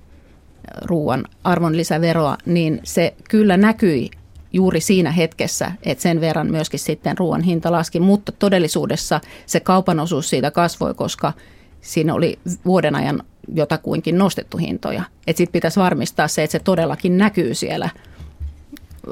ruoan 0.82 1.26
arvonlisäveroa, 1.44 2.38
niin 2.46 2.80
se 2.84 3.14
kyllä 3.30 3.58
näkyi 3.58 4.12
juuri 4.54 4.82
siinä 4.82 5.12
hetkessä, 5.12 5.72
että 5.84 6.02
sen 6.02 6.22
verran 6.22 6.52
myöskin 6.52 6.80
sitten 6.80 7.18
ruoan 7.18 7.42
hinta 7.42 7.72
laski, 7.72 8.00
mutta 8.00 8.32
todellisuudessa 8.32 9.22
se 9.46 9.60
kaupan 9.60 10.00
osuus 10.00 10.30
siitä 10.30 10.52
kasvoi, 10.52 10.94
koska 10.94 11.34
siinä 11.82 12.14
oli 12.14 12.40
vuoden 12.66 12.96
ajan 12.96 13.24
jotakuinkin 13.54 14.18
nostettu 14.18 14.58
hintoja. 14.58 15.04
Että 15.28 15.38
sitten 15.38 15.54
pitäisi 15.54 15.80
varmistaa 15.80 16.28
se, 16.28 16.44
että 16.44 16.52
se 16.52 16.60
todellakin 16.60 17.18
näkyy 17.18 17.54
siellä 17.56 17.90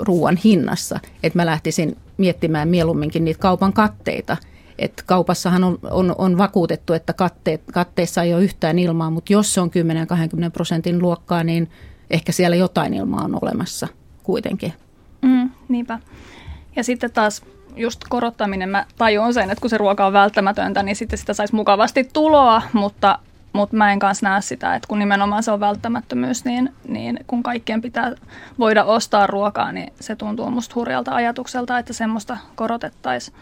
ruoan 0.02 0.38
hinnassa. 0.38 1.00
Että 1.24 1.40
mä 1.40 1.46
lähtisin 1.46 1.98
miettimään 2.18 2.68
mieluumminkin 2.68 3.26
niitä 3.26 3.40
kaupan 3.40 3.74
katteita. 3.74 4.38
Et 4.80 5.04
kaupassahan 5.06 5.64
on, 5.64 5.80
on, 5.92 6.16
on 6.18 6.38
vakuutettu, 6.38 6.94
että 6.94 7.14
katteet, 7.14 7.62
katteissa 7.74 8.24
ei 8.24 8.34
ole 8.34 8.44
yhtään 8.44 8.80
ilmaa, 8.80 9.10
mutta 9.10 9.34
jos 9.34 9.54
se 9.54 9.62
on 9.62 9.70
10-20 9.70 10.52
prosentin 10.54 11.02
luokkaa, 11.02 11.44
niin 11.44 11.70
ehkä 12.10 12.32
siellä 12.32 12.56
jotain 12.56 12.94
ilmaa 12.94 13.24
on 13.24 13.40
olemassa 13.42 13.88
kuitenkin. 14.24 14.74
Mm, 15.22 15.50
niinpä. 15.70 16.00
Ja 16.76 16.84
sitten 16.84 17.12
taas 17.12 17.42
just 17.76 18.02
korottaminen, 18.10 18.70
mä 18.70 18.86
tajun 18.98 19.34
sen, 19.34 19.52
että 19.52 19.62
kun 19.62 19.70
se 19.70 19.78
ruoka 19.78 20.06
on 20.06 20.14
välttämätöntä, 20.14 20.84
niin 20.84 20.96
sitten 20.96 21.20
sitä 21.20 21.34
saisi 21.34 21.56
mukavasti 21.56 22.10
tuloa, 22.14 22.62
mutta 22.74 23.20
mutta 23.58 23.76
mä 23.76 23.92
en 23.92 24.00
kanssa 24.00 24.30
näe 24.30 24.42
sitä, 24.42 24.76
että 24.76 24.88
kun 24.88 25.00
nimenomaan 25.00 25.44
se 25.44 25.52
on 25.52 25.60
välttämättömyys, 25.60 26.46
niin, 26.46 26.74
niin 26.88 27.20
kun 27.28 27.44
kaikkien 27.44 27.82
pitää 27.82 28.12
voida 28.60 28.84
ostaa 28.84 29.28
ruokaa, 29.28 29.72
niin 29.72 29.94
se 30.00 30.16
tuntuu 30.16 30.52
musta 30.52 30.76
hurjalta 30.76 31.16
ajatukselta, 31.16 31.78
että 31.78 31.94
semmoista 31.94 32.38
korotettaisiin. 32.56 33.38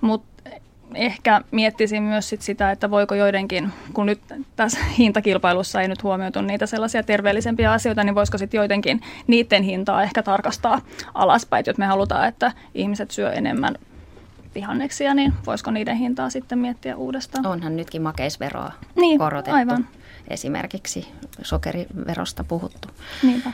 Mutta 0.00 0.50
ehkä 0.94 1.40
miettisin 1.50 2.02
myös 2.02 2.28
sit 2.28 2.42
sitä, 2.42 2.70
että 2.70 2.90
voiko 2.90 3.14
joidenkin, 3.14 3.72
kun 3.92 4.06
nyt 4.06 4.20
tässä 4.56 4.78
hintakilpailussa 4.98 5.80
ei 5.80 5.88
nyt 5.88 6.02
huomioitu 6.02 6.40
niitä 6.40 6.66
sellaisia 6.66 7.02
terveellisempiä 7.02 7.72
asioita, 7.72 8.04
niin 8.04 8.14
voisiko 8.14 8.38
sitten 8.38 8.58
joidenkin 8.58 9.00
niiden 9.26 9.62
hintaa 9.62 10.02
ehkä 10.02 10.22
tarkastaa 10.22 10.80
alaspäin, 11.14 11.60
että 11.60 11.80
me 11.80 11.86
halutaan, 11.86 12.28
että 12.28 12.52
ihmiset 12.74 13.10
syö 13.10 13.32
enemmän 13.32 13.74
vihanneksia, 14.56 15.14
niin 15.14 15.32
voisiko 15.46 15.70
niiden 15.70 15.96
hintaa 15.96 16.30
sitten 16.30 16.58
miettiä 16.58 16.96
uudestaan? 16.96 17.46
Onhan 17.46 17.76
nytkin 17.76 18.02
makeisveroa 18.02 18.72
niin, 18.96 19.18
korotettu. 19.18 19.56
Aivan. 19.56 19.88
Esimerkiksi 20.28 21.08
sokeriverosta 21.42 22.44
puhuttu. 22.44 22.88
Niinpä. 23.22 23.50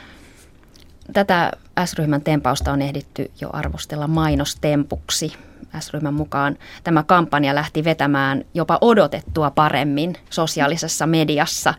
Tätä 1.12 1.52
S-ryhmän 1.84 2.22
tempausta 2.22 2.72
on 2.72 2.82
ehditty 2.82 3.30
jo 3.40 3.50
arvostella 3.52 4.06
mainostempuksi. 4.06 5.32
S-ryhmän 5.80 6.14
mukaan 6.14 6.58
tämä 6.84 7.02
kampanja 7.02 7.54
lähti 7.54 7.84
vetämään 7.84 8.44
jopa 8.54 8.78
odotettua 8.80 9.50
paremmin 9.50 10.16
sosiaalisessa 10.30 11.06
mediassa. 11.06 11.74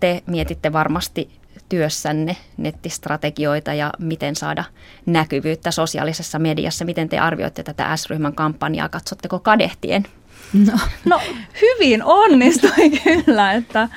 Te 0.00 0.22
mietitte 0.26 0.72
varmasti 0.72 1.30
työssänne 1.68 2.36
nettistrategioita 2.56 3.74
ja 3.74 3.92
miten 3.98 4.36
saada 4.36 4.64
näkyvyyttä 5.06 5.70
sosiaalisessa 5.70 6.38
mediassa. 6.38 6.84
Miten 6.84 7.08
te 7.08 7.18
arvioitte 7.18 7.62
tätä 7.62 7.96
S-ryhmän 7.96 8.34
kampanjaa? 8.34 8.88
Katsotteko 8.88 9.38
kadehtien? 9.38 10.06
No, 10.66 10.78
no 11.04 11.20
hyvin 11.62 12.04
onnistui 12.04 12.90
kyllä, 13.04 13.52
että 13.52 13.88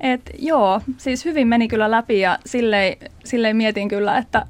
et, 0.00 0.30
joo, 0.38 0.80
siis 0.96 1.24
hyvin 1.24 1.48
meni 1.48 1.68
kyllä 1.68 1.90
läpi 1.90 2.20
ja 2.20 2.38
silleen, 2.46 2.96
silleen 3.24 3.56
mietin 3.56 3.88
kyllä, 3.88 4.18
että, 4.18 4.46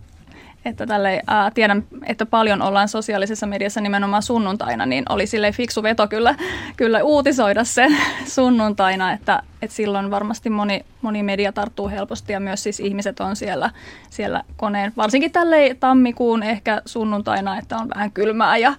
että 0.64 0.86
tälle, 0.86 1.22
ää, 1.26 1.50
tiedän, 1.50 1.84
että 2.06 2.26
paljon 2.26 2.62
ollaan 2.62 2.88
sosiaalisessa 2.88 3.46
mediassa 3.46 3.80
nimenomaan 3.80 4.22
sunnuntaina, 4.22 4.86
niin 4.86 5.04
oli 5.08 5.26
sille 5.26 5.52
fiksu 5.52 5.82
veto 5.82 6.08
kyllä, 6.08 6.34
kyllä 6.76 7.02
uutisoida 7.02 7.64
se 7.64 7.86
sunnuntaina, 8.26 9.12
että, 9.12 9.42
että 9.62 9.76
silloin 9.76 10.10
varmasti 10.10 10.50
moni, 10.50 10.84
moni 11.02 11.22
media 11.22 11.52
tarttuu 11.52 11.88
helposti 11.88 12.32
ja 12.32 12.40
myös 12.40 12.62
siis 12.62 12.80
ihmiset 12.80 13.20
on 13.20 13.36
siellä, 13.36 13.70
siellä 14.10 14.44
koneen, 14.56 14.92
varsinkin 14.96 15.32
tälle 15.32 15.76
tammikuun 15.80 16.42
ehkä 16.42 16.82
sunnuntaina, 16.86 17.58
että 17.58 17.76
on 17.76 17.88
vähän 17.94 18.12
kylmää 18.12 18.56
ja 18.56 18.74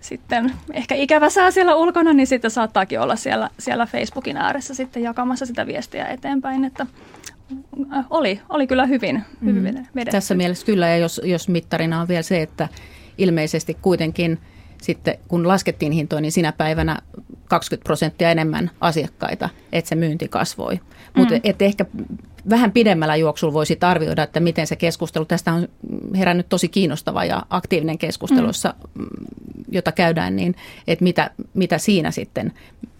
sitten 0.00 0.52
ehkä 0.72 0.94
ikävä 0.94 1.30
sää 1.30 1.50
siellä 1.50 1.74
ulkona, 1.74 2.12
niin 2.12 2.26
sitten 2.26 2.50
saattaakin 2.50 3.00
olla 3.00 3.16
siellä, 3.16 3.50
siellä 3.58 3.86
Facebookin 3.86 4.36
ääressä 4.36 4.74
sitten 4.74 5.02
jakamassa 5.02 5.46
sitä 5.46 5.66
viestiä 5.66 6.06
eteenpäin, 6.06 6.64
että 6.64 6.86
oli, 8.10 8.40
oli 8.48 8.66
kyllä 8.66 8.86
hyvin, 8.86 9.22
hyvin 9.44 9.62
mm. 9.62 9.64
vedetty. 9.94 10.10
Tässä 10.10 10.34
mielessä 10.34 10.66
kyllä, 10.66 10.88
ja 10.88 10.96
jos, 10.96 11.20
jos 11.24 11.48
mittarina 11.48 12.00
on 12.00 12.08
vielä 12.08 12.22
se, 12.22 12.42
että 12.42 12.68
ilmeisesti 13.18 13.76
kuitenkin 13.82 14.38
sitten 14.82 15.18
kun 15.28 15.48
laskettiin 15.48 15.92
hintoja, 15.92 16.20
niin 16.20 16.32
sinä 16.32 16.52
päivänä 16.52 16.98
20 17.48 17.84
prosenttia 17.84 18.30
enemmän 18.30 18.70
asiakkaita, 18.80 19.48
että 19.72 19.88
se 19.88 19.94
myynti 19.94 20.28
kasvoi. 20.28 20.80
Mutta 21.16 21.34
mm. 21.34 21.40
ehkä 21.60 21.84
vähän 22.50 22.72
pidemmällä 22.72 23.16
juoksulla 23.16 23.54
voisi 23.54 23.78
arvioida, 23.80 24.22
että 24.22 24.40
miten 24.40 24.66
se 24.66 24.76
keskustelu, 24.76 25.24
tästä 25.24 25.52
on 25.52 25.68
herännyt 26.16 26.48
tosi 26.48 26.68
kiinnostava 26.68 27.24
ja 27.24 27.42
aktiivinen 27.50 27.98
keskustelussa, 27.98 28.74
mm. 28.94 29.06
jota 29.68 29.92
käydään, 29.92 30.36
niin 30.36 30.56
että 30.86 31.02
mitä, 31.02 31.30
mitä 31.54 31.78
siinä 31.78 32.10
sitten, 32.10 32.52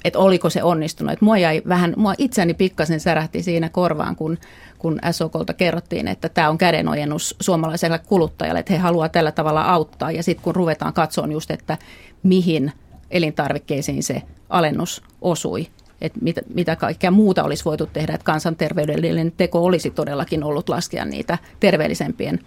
että 0.04 0.18
oliko 0.18 0.50
se 0.50 0.62
onnistunut. 0.62 1.12
Että 1.12 1.24
mua 1.24 1.38
jäi 1.38 1.62
vähän, 1.68 1.94
mua 1.96 2.14
itseäni 2.18 2.54
pikkasen 2.54 3.00
särähti 3.00 3.42
siinä 3.42 3.68
korvaan, 3.68 4.16
kun, 4.16 4.38
kun 4.78 4.98
SOKlta 5.10 5.52
kerrottiin, 5.52 6.08
että 6.08 6.28
tämä 6.28 6.50
on 6.50 6.58
kädenojennus 6.58 7.36
suomalaiselle 7.40 7.98
kuluttajalle, 7.98 8.60
että 8.60 8.72
he 8.72 8.78
haluaa 8.78 9.08
tällä 9.08 9.32
tavalla 9.32 9.62
auttaa. 9.62 10.10
Ja 10.10 10.22
sitten 10.22 10.44
kun 10.44 10.54
ruvetaan 10.54 10.92
katsoa 10.92 11.26
just, 11.26 11.50
että 11.50 11.78
mihin 12.22 12.72
elintarvikkeisiin 13.10 14.02
se 14.02 14.22
alennus 14.48 15.02
osui, 15.22 15.66
että 16.06 16.18
mitä, 16.22 16.40
mitä 16.54 16.76
kaikkea 16.76 17.10
muuta 17.10 17.44
olisi 17.44 17.64
voitu 17.64 17.86
tehdä, 17.86 18.14
että 18.14 18.24
kansanterveydellinen 18.24 19.32
teko 19.36 19.64
olisi 19.64 19.90
todellakin 19.90 20.44
ollut 20.44 20.68
laskea 20.68 21.04
niitä 21.04 21.38
terveellisempien 21.60 22.38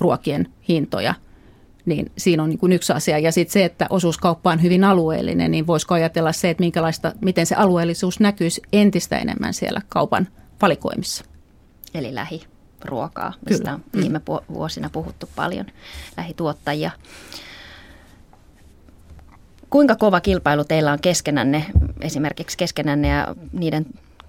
ruokien 0.00 0.48
hintoja. 0.68 1.14
Niin 1.86 2.12
siinä 2.18 2.42
on 2.42 2.48
niin 2.48 2.58
kuin 2.58 2.72
yksi 2.72 2.92
asia. 2.92 3.18
Ja 3.18 3.32
sitten 3.32 3.52
se, 3.52 3.64
että 3.64 3.86
osuuskauppa 3.90 4.50
on 4.50 4.62
hyvin 4.62 4.84
alueellinen, 4.84 5.50
niin 5.50 5.66
voisiko 5.66 5.94
ajatella 5.94 6.32
se, 6.32 6.50
että 6.50 6.60
minkälaista, 6.62 7.12
miten 7.20 7.46
se 7.46 7.54
alueellisuus 7.54 8.20
näkyisi 8.20 8.62
entistä 8.72 9.18
enemmän 9.18 9.54
siellä 9.54 9.80
kaupan 9.88 10.28
valikoimissa. 10.62 11.24
Eli 11.94 12.14
lähiruokaa, 12.14 13.32
mistä 13.48 13.64
Kyllä. 13.64 13.74
on 13.74 14.02
viime 14.02 14.20
vuosina 14.52 14.90
puhuttu 14.90 15.28
paljon, 15.36 15.66
lähituottajia. 16.16 16.90
Kuinka 19.70 19.96
kova 19.96 20.20
kilpailu 20.20 20.64
teillä 20.64 20.92
on 20.92 21.00
keskenänne, 21.00 21.66
esimerkiksi 22.00 22.58
keskenänne 22.58 23.08
ja 23.08 23.34
niiden 23.52 23.86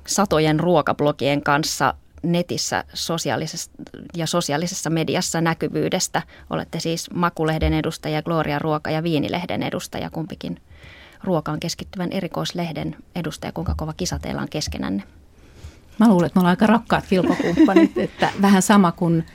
satojen 0.07 0.60
ruokablogien 0.60 1.43
kanssa 1.43 1.93
netissä 2.24 2.83
sosiaalisessa 2.93 3.71
ja 4.15 4.27
sosiaalisessa 4.27 4.89
mediassa 4.89 5.41
näkyvyydestä? 5.41 6.21
Olette 6.50 6.79
siis 6.79 7.10
Makulehden 7.13 7.74
edustaja, 7.74 8.21
Gloria 8.21 8.60
Ruoka 8.60 8.91
ja 8.91 9.03
Viinilehden 9.03 9.63
edustaja, 9.63 10.10
kumpikin 10.10 10.62
ruokaan 11.24 11.60
keskittyvän 11.60 12.12
erikoislehden 12.12 12.95
edustaja. 13.15 13.51
Kuinka 13.51 13.75
kova 13.77 13.93
kisa 13.93 14.19
teillä 14.19 14.41
on 14.41 14.50
keskenänne? 14.50 15.03
Mä 15.98 16.10
luulen, 16.10 16.25
että 16.25 16.38
me 16.38 16.41
ollaan 16.41 16.51
aika 16.51 16.67
rakkaat 16.67 17.05
kilpakumppanit, 17.10 17.98
että 17.98 18.29
vähän 18.41 18.62
sama 18.62 18.91
kuin 18.91 19.25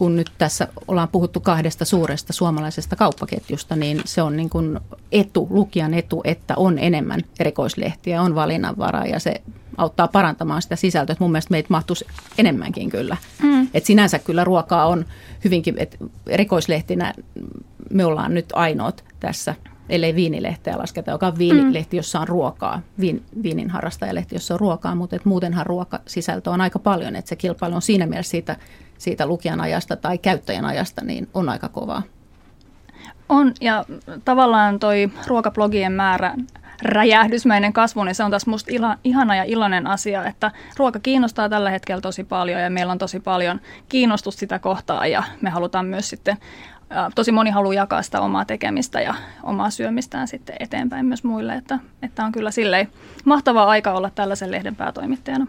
kun 0.00 0.16
nyt 0.16 0.30
tässä 0.38 0.68
ollaan 0.88 1.08
puhuttu 1.08 1.40
kahdesta 1.40 1.84
suuresta 1.84 2.32
suomalaisesta 2.32 2.96
kauppaketjusta, 2.96 3.76
niin 3.76 4.00
se 4.04 4.22
on 4.22 4.36
niin 4.36 4.50
kuin 4.50 4.80
etu, 5.12 5.46
lukijan 5.50 5.94
etu, 5.94 6.20
että 6.24 6.54
on 6.56 6.78
enemmän 6.78 7.20
erikoislehtiä, 7.40 8.22
on 8.22 8.34
valinnanvaraa 8.34 9.06
ja 9.06 9.18
se 9.18 9.42
auttaa 9.76 10.08
parantamaan 10.08 10.62
sitä 10.62 10.76
sisältöä. 10.76 11.16
Mun 11.18 11.30
mielestä 11.30 11.50
meitä 11.50 11.66
mahtuisi 11.70 12.06
enemmänkin 12.38 12.90
kyllä. 12.90 13.16
Mm. 13.42 13.68
Et 13.74 13.84
sinänsä 13.84 14.18
kyllä 14.18 14.44
ruokaa 14.44 14.86
on 14.86 15.04
hyvinkin, 15.44 15.74
että 15.78 15.96
erikoislehtinä 16.26 17.14
me 17.90 18.04
ollaan 18.04 18.34
nyt 18.34 18.46
ainoat 18.52 19.04
tässä 19.20 19.54
ellei 19.88 20.14
viinilehteä 20.14 20.78
lasketa, 20.78 21.10
joka 21.10 21.26
on 21.26 21.38
viinilehti, 21.38 21.96
jossa 21.96 22.20
on 22.20 22.28
ruokaa, 22.28 22.82
viin, 23.00 23.22
viinin 23.42 23.70
harrastajalehti, 23.70 24.34
jossa 24.34 24.54
on 24.54 24.60
ruokaa, 24.60 24.94
mutta 24.94 25.16
et 25.16 25.24
muutenhan 25.24 25.66
ruokasisältö 25.66 26.50
on 26.50 26.60
aika 26.60 26.78
paljon, 26.78 27.16
että 27.16 27.28
se 27.28 27.36
kilpailu 27.36 27.74
on 27.74 27.82
siinä 27.82 28.06
mielessä 28.06 28.30
siitä, 28.30 28.56
siitä 29.00 29.26
lukijan 29.26 29.60
ajasta 29.60 29.96
tai 29.96 30.18
käyttäjän 30.18 30.64
ajasta, 30.64 31.04
niin 31.04 31.28
on 31.34 31.48
aika 31.48 31.68
kovaa. 31.68 32.02
On, 33.28 33.52
ja 33.60 33.84
tavallaan 34.24 34.78
toi 34.78 35.10
ruokablogien 35.26 35.92
määrä 35.92 36.34
räjähdysmäinen 36.82 37.72
kasvu, 37.72 38.04
niin 38.04 38.14
se 38.14 38.24
on 38.24 38.30
taas 38.30 38.46
musta 38.46 38.70
ila, 38.74 38.96
ihana 39.04 39.36
ja 39.36 39.44
iloinen 39.44 39.86
asia, 39.86 40.24
että 40.24 40.50
ruoka 40.76 40.98
kiinnostaa 40.98 41.48
tällä 41.48 41.70
hetkellä 41.70 42.00
tosi 42.00 42.24
paljon 42.24 42.60
ja 42.60 42.70
meillä 42.70 42.92
on 42.92 42.98
tosi 42.98 43.20
paljon 43.20 43.60
kiinnostusta 43.88 44.40
sitä 44.40 44.58
kohtaa 44.58 45.06
ja 45.06 45.22
me 45.40 45.50
halutaan 45.50 45.86
myös 45.86 46.08
sitten 46.08 46.36
tosi 47.14 47.32
moni 47.32 47.50
haluaa 47.50 47.74
jakaa 47.74 48.02
sitä 48.02 48.20
omaa 48.20 48.44
tekemistä 48.44 49.00
ja 49.00 49.14
omaa 49.42 49.70
syömistään 49.70 50.28
sitten 50.28 50.56
eteenpäin 50.60 51.06
myös 51.06 51.24
muille, 51.24 51.54
että, 51.54 51.78
että 52.02 52.24
on 52.24 52.32
kyllä 52.32 52.50
silleen 52.50 52.88
mahtava 53.24 53.64
aika 53.64 53.92
olla 53.92 54.10
tällaisen 54.14 54.50
lehden 54.50 54.76
päätoimittajana. 54.76 55.46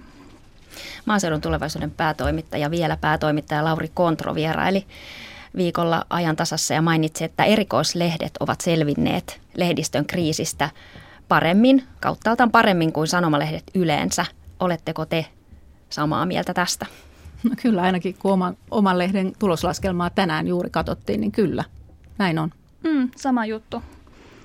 Maaseudun 1.06 1.42
tulevaisuuden 1.42 1.92
päätoimittaja, 1.92 2.72
vielä 2.72 2.98
päätoimittaja 2.98 3.64
Lauri 3.64 3.92
Kontro 3.94 4.36
vieraili 4.36 4.86
viikolla 5.56 6.06
ajantasassa 6.10 6.74
ja 6.74 6.82
mainitsi, 6.82 7.24
että 7.24 7.44
erikoislehdet 7.44 8.32
ovat 8.40 8.62
selvinneet 8.62 9.42
lehdistön 9.58 10.06
kriisistä 10.06 10.70
paremmin, 11.28 11.84
kauttaaltaan 12.00 12.52
paremmin 12.52 12.94
kuin 12.94 13.08
sanomalehdet 13.08 13.64
yleensä. 13.76 14.26
Oletteko 14.60 15.06
te 15.06 15.26
samaa 15.90 16.26
mieltä 16.26 16.54
tästä? 16.54 16.86
No 17.44 17.52
kyllä, 17.62 17.82
ainakin 17.82 18.16
kun 18.20 18.32
oman, 18.32 18.58
oman 18.72 18.98
lehden 18.98 19.34
tuloslaskelmaa 19.40 20.10
tänään 20.10 20.48
juuri 20.48 20.70
katsottiin, 20.70 21.22
niin 21.22 21.32
kyllä, 21.32 21.64
näin 22.18 22.40
on. 22.40 22.52
Mm, 22.84 23.10
sama 23.16 23.46
juttu. 23.46 23.84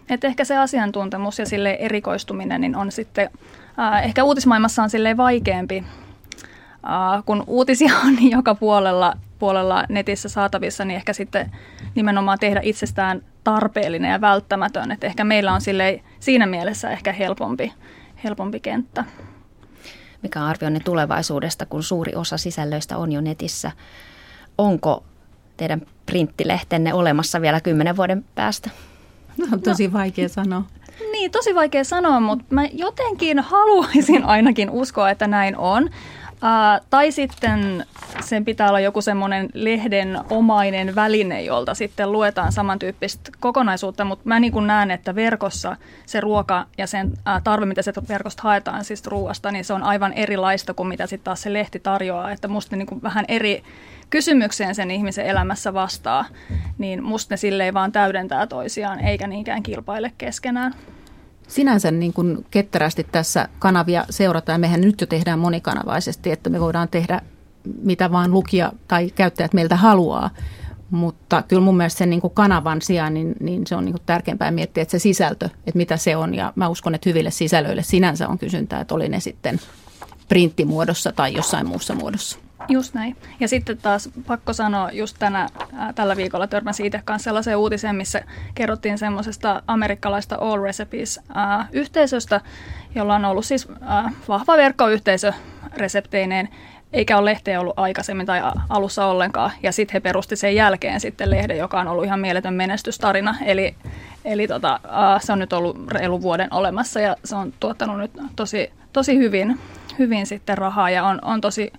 Et 0.09 0.25
ehkä 0.25 0.45
se 0.45 0.56
asiantuntemus 0.56 1.38
ja 1.38 1.47
sille 1.47 1.76
erikoistuminen 1.80 2.61
niin 2.61 2.76
on 2.76 2.92
sitten, 2.92 3.30
äh, 3.78 4.04
ehkä 4.04 4.25
uutismaailmassa 4.25 4.83
on 4.83 4.90
sille 4.90 5.16
vaikeampi, 5.16 5.85
kun 7.26 7.45
uutisia 7.47 7.93
on 8.07 8.14
niin 8.14 8.31
joka 8.31 8.55
puolella, 8.55 9.14
puolella 9.38 9.85
netissä 9.88 10.28
saatavissa, 10.28 10.85
niin 10.85 10.97
ehkä 10.97 11.12
sitten 11.12 11.52
nimenomaan 11.95 12.38
tehdä 12.38 12.61
itsestään 12.62 13.23
tarpeellinen 13.45 14.11
ja 14.11 14.21
välttämätön. 14.21 14.90
Et 14.90 15.05
ehkä 15.05 15.25
meillä 15.25 15.52
on 15.52 15.61
sille 15.61 16.00
siinä 16.21 16.47
mielessä 16.47 16.90
ehkä 16.90 17.12
helpompi, 17.12 17.73
helpompi 18.25 18.61
kenttä. 18.61 19.05
Mikä 20.23 20.40
on 20.40 20.49
arvionne 20.49 20.81
tulevaisuudesta, 20.81 21.66
kun 21.66 21.83
suuri 21.83 22.14
osa 22.14 22.37
sisällöistä 22.37 22.97
on 22.97 23.12
jo 23.12 23.21
netissä? 23.21 23.71
Onko 24.59 25.05
teidän 25.57 25.83
printtilehtenne 26.07 26.95
olemassa 26.95 27.40
vielä 27.40 27.61
kymmenen 27.61 27.97
vuoden 27.97 28.25
päästä? 28.35 28.71
No, 29.37 29.47
on 29.52 29.62
tosi 29.62 29.87
no, 29.87 29.93
vaikea 29.93 30.28
sanoa. 30.28 30.62
Niin, 31.12 31.31
tosi 31.31 31.55
vaikea 31.55 31.85
sanoa, 31.85 32.21
mutta 32.21 32.45
mä 32.50 32.64
jotenkin 32.73 33.38
haluaisin 33.38 34.25
ainakin 34.25 34.71
uskoa, 34.71 35.11
että 35.11 35.26
näin 35.26 35.57
on. 35.57 35.90
Uh, 36.37 36.87
tai 36.90 37.12
sitten 37.12 37.87
sen 38.21 38.45
pitää 38.45 38.69
olla 38.69 38.81
joku 38.81 39.00
semmoinen 39.00 39.49
lehden 39.55 40.19
omainen 40.31 40.95
väline, 40.95 41.43
jolta 41.43 41.75
sitten 41.75 42.12
luetaan 42.12 42.52
samantyyppistä 42.52 43.31
kokonaisuutta, 43.40 44.05
mutta 44.05 44.28
mä 44.28 44.40
niin 44.40 44.66
näen, 44.66 44.90
että 44.90 45.14
verkossa 45.14 45.76
se 46.07 46.21
ruoka 46.21 46.66
ja 46.78 46.87
sen 46.87 47.07
uh, 47.07 47.43
tarve, 47.45 47.66
mitä 47.66 47.83
se 47.83 47.93
verkosta 48.09 48.43
haetaan 48.43 48.85
siis 48.85 49.07
ruoasta, 49.07 49.52
niin 49.52 49.64
se 49.64 49.73
on 49.73 49.83
aivan 49.83 50.12
erilaista 50.12 50.75
kuin 50.75 50.88
mitä 50.88 51.07
sitten 51.07 51.25
taas 51.25 51.43
se 51.43 51.52
lehti 51.52 51.81
tarjoaa, 51.81 52.31
että 52.31 52.49
musta 52.49 52.76
niin 52.76 52.87
kuin 52.87 53.02
vähän 53.02 53.25
eri 53.28 53.62
kysymykseen 54.11 54.75
sen 54.75 54.90
ihmisen 54.90 55.26
elämässä 55.26 55.75
vastaa, 55.75 56.25
niin 56.78 57.02
musta 57.02 57.33
ne 57.33 57.37
silleen 57.37 57.75
vaan 57.75 57.93
täydentää 57.93 58.47
toisiaan, 58.47 59.00
eikä 59.00 59.26
niinkään 59.26 59.62
kilpaile 59.62 60.12
keskenään. 60.19 60.75
Sinänsä 61.48 61.90
niin 61.90 62.12
kuin 62.12 62.46
ketterästi 62.50 63.06
tässä 63.12 63.48
kanavia 63.58 64.04
seurataan. 64.10 64.60
Mehän 64.60 64.80
nyt 64.80 65.00
jo 65.00 65.06
tehdään 65.06 65.38
monikanavaisesti, 65.38 66.32
että 66.32 66.50
me 66.50 66.60
voidaan 66.60 66.88
tehdä 66.88 67.20
mitä 67.82 68.12
vaan 68.12 68.30
lukija 68.30 68.72
tai 68.88 69.10
käyttäjät 69.10 69.54
meiltä 69.54 69.76
haluaa. 69.76 70.30
Mutta 70.90 71.42
kyllä 71.48 71.62
mun 71.62 71.76
mielestä 71.76 71.98
sen 71.98 72.10
niin 72.10 72.20
kuin 72.20 72.34
kanavan 72.34 72.82
sijaan, 72.82 73.14
niin, 73.14 73.34
niin 73.40 73.66
se 73.66 73.76
on 73.76 73.84
niin 73.84 73.92
kuin 73.92 74.02
tärkeämpää 74.06 74.50
miettiä, 74.50 74.82
että 74.82 74.92
se 74.92 74.98
sisältö, 74.98 75.46
että 75.46 75.76
mitä 75.76 75.96
se 75.96 76.16
on. 76.16 76.34
Ja 76.34 76.52
mä 76.56 76.68
uskon, 76.68 76.94
että 76.94 77.10
hyville 77.10 77.30
sisällöille 77.30 77.82
sinänsä 77.82 78.28
on 78.28 78.38
kysyntää, 78.38 78.80
että 78.80 78.94
oli 78.94 79.08
ne 79.08 79.20
sitten 79.20 79.60
printtimuodossa 80.28 81.12
tai 81.12 81.34
jossain 81.34 81.68
muussa 81.68 81.94
muodossa. 81.94 82.38
Just 82.68 82.94
näin. 82.94 83.16
Ja 83.40 83.49
sitten 83.49 83.78
taas 83.78 84.08
pakko 84.26 84.52
sanoa, 84.52 84.90
just 84.92 85.16
tänä, 85.18 85.49
ää, 85.76 85.92
tällä 85.92 86.16
viikolla 86.16 86.46
törmäsin 86.46 86.87
itse 86.87 87.00
kanssa 87.04 87.25
sellaiseen 87.25 87.56
uutiseen, 87.56 87.96
missä 87.96 88.23
kerrottiin 88.54 88.99
semmoisesta 88.99 89.62
amerikkalaista 89.66 90.37
All 90.40 90.62
Recipes-yhteisöstä, 90.62 92.40
jolla 92.94 93.14
on 93.14 93.25
ollut 93.25 93.44
siis 93.44 93.68
ää, 93.80 94.11
vahva 94.28 94.56
verkkoyhteisö 94.56 95.32
resepteineen, 95.76 96.49
eikä 96.92 97.18
ole 97.18 97.30
lehteä 97.30 97.61
ollut 97.61 97.78
aikaisemmin 97.78 98.26
tai 98.26 98.42
alussa 98.68 99.06
ollenkaan. 99.06 99.50
Ja 99.62 99.73
sitten 99.73 99.92
he 99.92 100.00
perusti 100.00 100.37
sen 100.37 100.54
jälkeen 100.54 101.00
sitten 101.00 101.30
lehden, 101.30 101.58
joka 101.58 101.80
on 101.80 101.88
ollut 101.88 102.04
ihan 102.04 102.20
mieletön 102.20 102.54
menestystarina. 102.54 103.35
Eli, 103.44 103.76
eli 104.25 104.49
tota, 104.49 104.80
se 105.20 105.32
on 105.32 105.38
nyt 105.38 105.52
ollut 105.52 105.88
reilu 105.88 106.23
vuoden 106.23 106.49
olemassa 106.52 107.00
ja 107.00 107.16
se 107.25 107.37
on 107.37 107.52
tuottanut 107.61 107.99
nyt 107.99 108.11
tosi, 108.37 108.73
tosi 108.92 109.18
hyvin, 109.18 109.61
hyvin 109.99 110.26
sitten 110.26 110.58
rahaa 110.58 110.90
ja 110.90 111.04
on, 111.04 111.18
on 111.23 111.40
tosi 111.40 111.73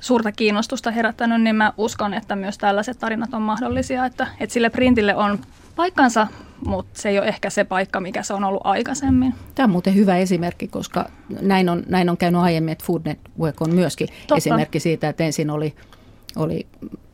suurta 0.00 0.32
kiinnostusta 0.32 0.90
herättänyt, 0.90 1.42
niin 1.42 1.56
mä 1.56 1.72
uskon, 1.76 2.14
että 2.14 2.36
myös 2.36 2.58
tällaiset 2.58 2.98
tarinat 2.98 3.34
on 3.34 3.42
mahdollisia, 3.42 4.06
että, 4.06 4.26
että 4.40 4.52
sille 4.52 4.70
printille 4.70 5.16
on 5.16 5.38
paikkansa, 5.76 6.26
mutta 6.66 7.00
se 7.00 7.08
ei 7.08 7.18
ole 7.18 7.26
ehkä 7.26 7.50
se 7.50 7.64
paikka, 7.64 8.00
mikä 8.00 8.22
se 8.22 8.34
on 8.34 8.44
ollut 8.44 8.60
aikaisemmin. 8.64 9.34
Tämä 9.54 9.64
on 9.64 9.70
muuten 9.70 9.94
hyvä 9.94 10.16
esimerkki, 10.16 10.68
koska 10.68 11.08
näin 11.40 11.68
on, 11.68 11.82
näin 11.88 12.10
on 12.10 12.16
käynyt 12.16 12.40
aiemmin, 12.40 12.72
että 12.72 12.84
Food 12.84 13.00
Network 13.04 13.62
on 13.62 13.74
myöskin 13.74 14.08
Totta. 14.08 14.36
esimerkki 14.36 14.80
siitä, 14.80 15.08
että 15.08 15.24
ensin 15.24 15.50
oli, 15.50 15.74
oli 16.36 16.66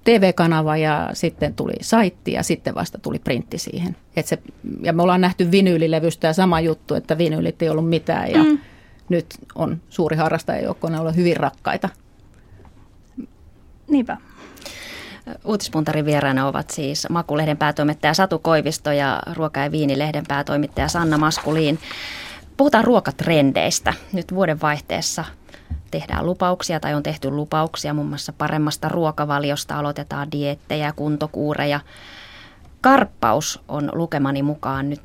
TV-kanava 0.04 0.76
ja 0.76 1.10
sitten 1.12 1.54
tuli 1.54 1.72
saitti 1.80 2.32
ja 2.32 2.42
sitten 2.42 2.74
vasta 2.74 2.98
tuli 2.98 3.18
printti 3.18 3.58
siihen. 3.58 3.96
Et 4.16 4.26
se, 4.26 4.38
ja 4.82 4.92
me 4.92 5.02
ollaan 5.02 5.20
nähty 5.20 5.50
vinyylilevystä 5.50 6.26
ja 6.26 6.32
sama 6.32 6.60
juttu, 6.60 6.94
että 6.94 7.18
vinyylit 7.18 7.62
ei 7.62 7.68
ollut 7.68 7.88
mitään 7.88 8.30
ja 8.30 8.42
mm. 8.42 8.58
nyt 9.08 9.26
on 9.54 9.80
suuri 9.88 10.16
harrastajajoukko, 10.16 10.88
ne 10.88 11.00
on 11.00 11.16
hyvin 11.16 11.36
rakkaita. 11.36 11.88
Niinpä. 13.92 14.16
Uutispuntarin 15.44 16.04
vieraana 16.04 16.46
ovat 16.46 16.70
siis 16.70 17.06
Makulehden 17.10 17.56
päätoimittaja 17.56 18.14
Satu 18.14 18.38
Koivisto 18.38 18.92
ja 18.92 19.22
Ruoka- 19.32 19.60
ja 19.60 19.72
Viinilehden 19.72 20.24
päätoimittaja 20.28 20.88
Sanna 20.88 21.18
Maskuliin. 21.18 21.78
Puhutaan 22.56 22.84
ruokatrendeistä. 22.84 23.94
Nyt 24.12 24.34
vuoden 24.34 24.60
vaihteessa 24.60 25.24
tehdään 25.90 26.26
lupauksia 26.26 26.80
tai 26.80 26.94
on 26.94 27.02
tehty 27.02 27.30
lupauksia 27.30 27.94
muun 27.94 28.08
muassa 28.08 28.32
paremmasta 28.32 28.88
ruokavaliosta. 28.88 29.78
Aloitetaan 29.78 30.32
diettejä, 30.32 30.92
kuntokuureja. 30.96 31.80
Karppaus 32.80 33.62
on 33.68 33.90
lukemani 33.92 34.42
mukaan 34.42 34.90
nyt 34.90 35.00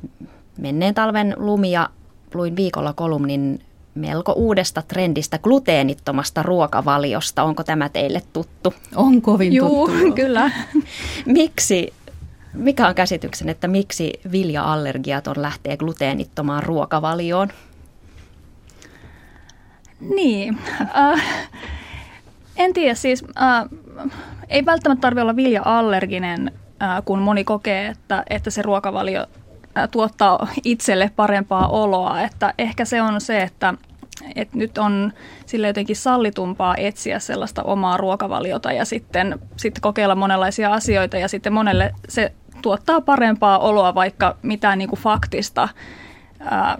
menneen 0.58 0.94
talven 0.94 1.34
lumia. 1.36 1.88
Luin 2.34 2.56
viikolla 2.56 2.92
kolumnin 2.92 3.60
melko 3.98 4.32
uudesta 4.32 4.82
trendistä, 4.82 5.38
gluteenittomasta 5.38 6.42
ruokavaliosta. 6.42 7.42
Onko 7.42 7.64
tämä 7.64 7.88
teille 7.88 8.22
tuttu? 8.32 8.74
On 8.96 9.22
kovin 9.22 9.52
Juu, 9.52 9.86
tuttu. 9.88 10.12
kyllä. 10.22 10.50
miksi, 11.26 11.92
mikä 12.54 12.88
on 12.88 12.94
käsityksen, 12.94 13.48
että 13.48 13.68
miksi 13.68 14.20
vilja-allergiaton 14.32 15.42
lähtee 15.42 15.76
gluteenittomaan 15.76 16.62
ruokavalioon? 16.62 17.48
Niin, 20.00 20.58
äh, 20.96 21.50
en 22.56 22.74
tiedä 22.74 22.94
siis, 22.94 23.24
äh, 23.42 23.64
ei 24.48 24.64
välttämättä 24.64 25.00
tarvitse 25.00 25.22
olla 25.22 25.36
vilja-allerginen, 25.36 26.52
äh, 26.82 27.02
kun 27.04 27.18
moni 27.18 27.44
kokee, 27.44 27.86
että, 27.86 28.24
että 28.30 28.50
se 28.50 28.62
ruokavalio 28.62 29.26
tuottaa 29.90 30.48
itselle 30.64 31.10
parempaa 31.16 31.68
oloa. 31.68 32.20
Että 32.22 32.54
ehkä 32.58 32.84
se 32.84 33.02
on 33.02 33.20
se, 33.20 33.42
että, 33.42 33.74
että 34.34 34.58
nyt 34.58 34.78
on 34.78 35.12
sille 35.46 35.66
jotenkin 35.66 35.96
sallitumpaa 35.96 36.76
etsiä 36.76 37.18
sellaista 37.18 37.62
omaa 37.62 37.96
ruokavaliota 37.96 38.72
ja 38.72 38.84
sitten, 38.84 39.38
sitten 39.56 39.80
kokeilla 39.80 40.14
monenlaisia 40.14 40.72
asioita 40.72 41.16
ja 41.16 41.28
sitten 41.28 41.52
monelle 41.52 41.94
se 42.08 42.32
tuottaa 42.62 43.00
parempaa 43.00 43.58
oloa, 43.58 43.94
vaikka 43.94 44.36
mitään 44.42 44.78
niin 44.78 44.88
kuin 44.88 45.00
faktista 45.00 45.68
ää, 46.40 46.78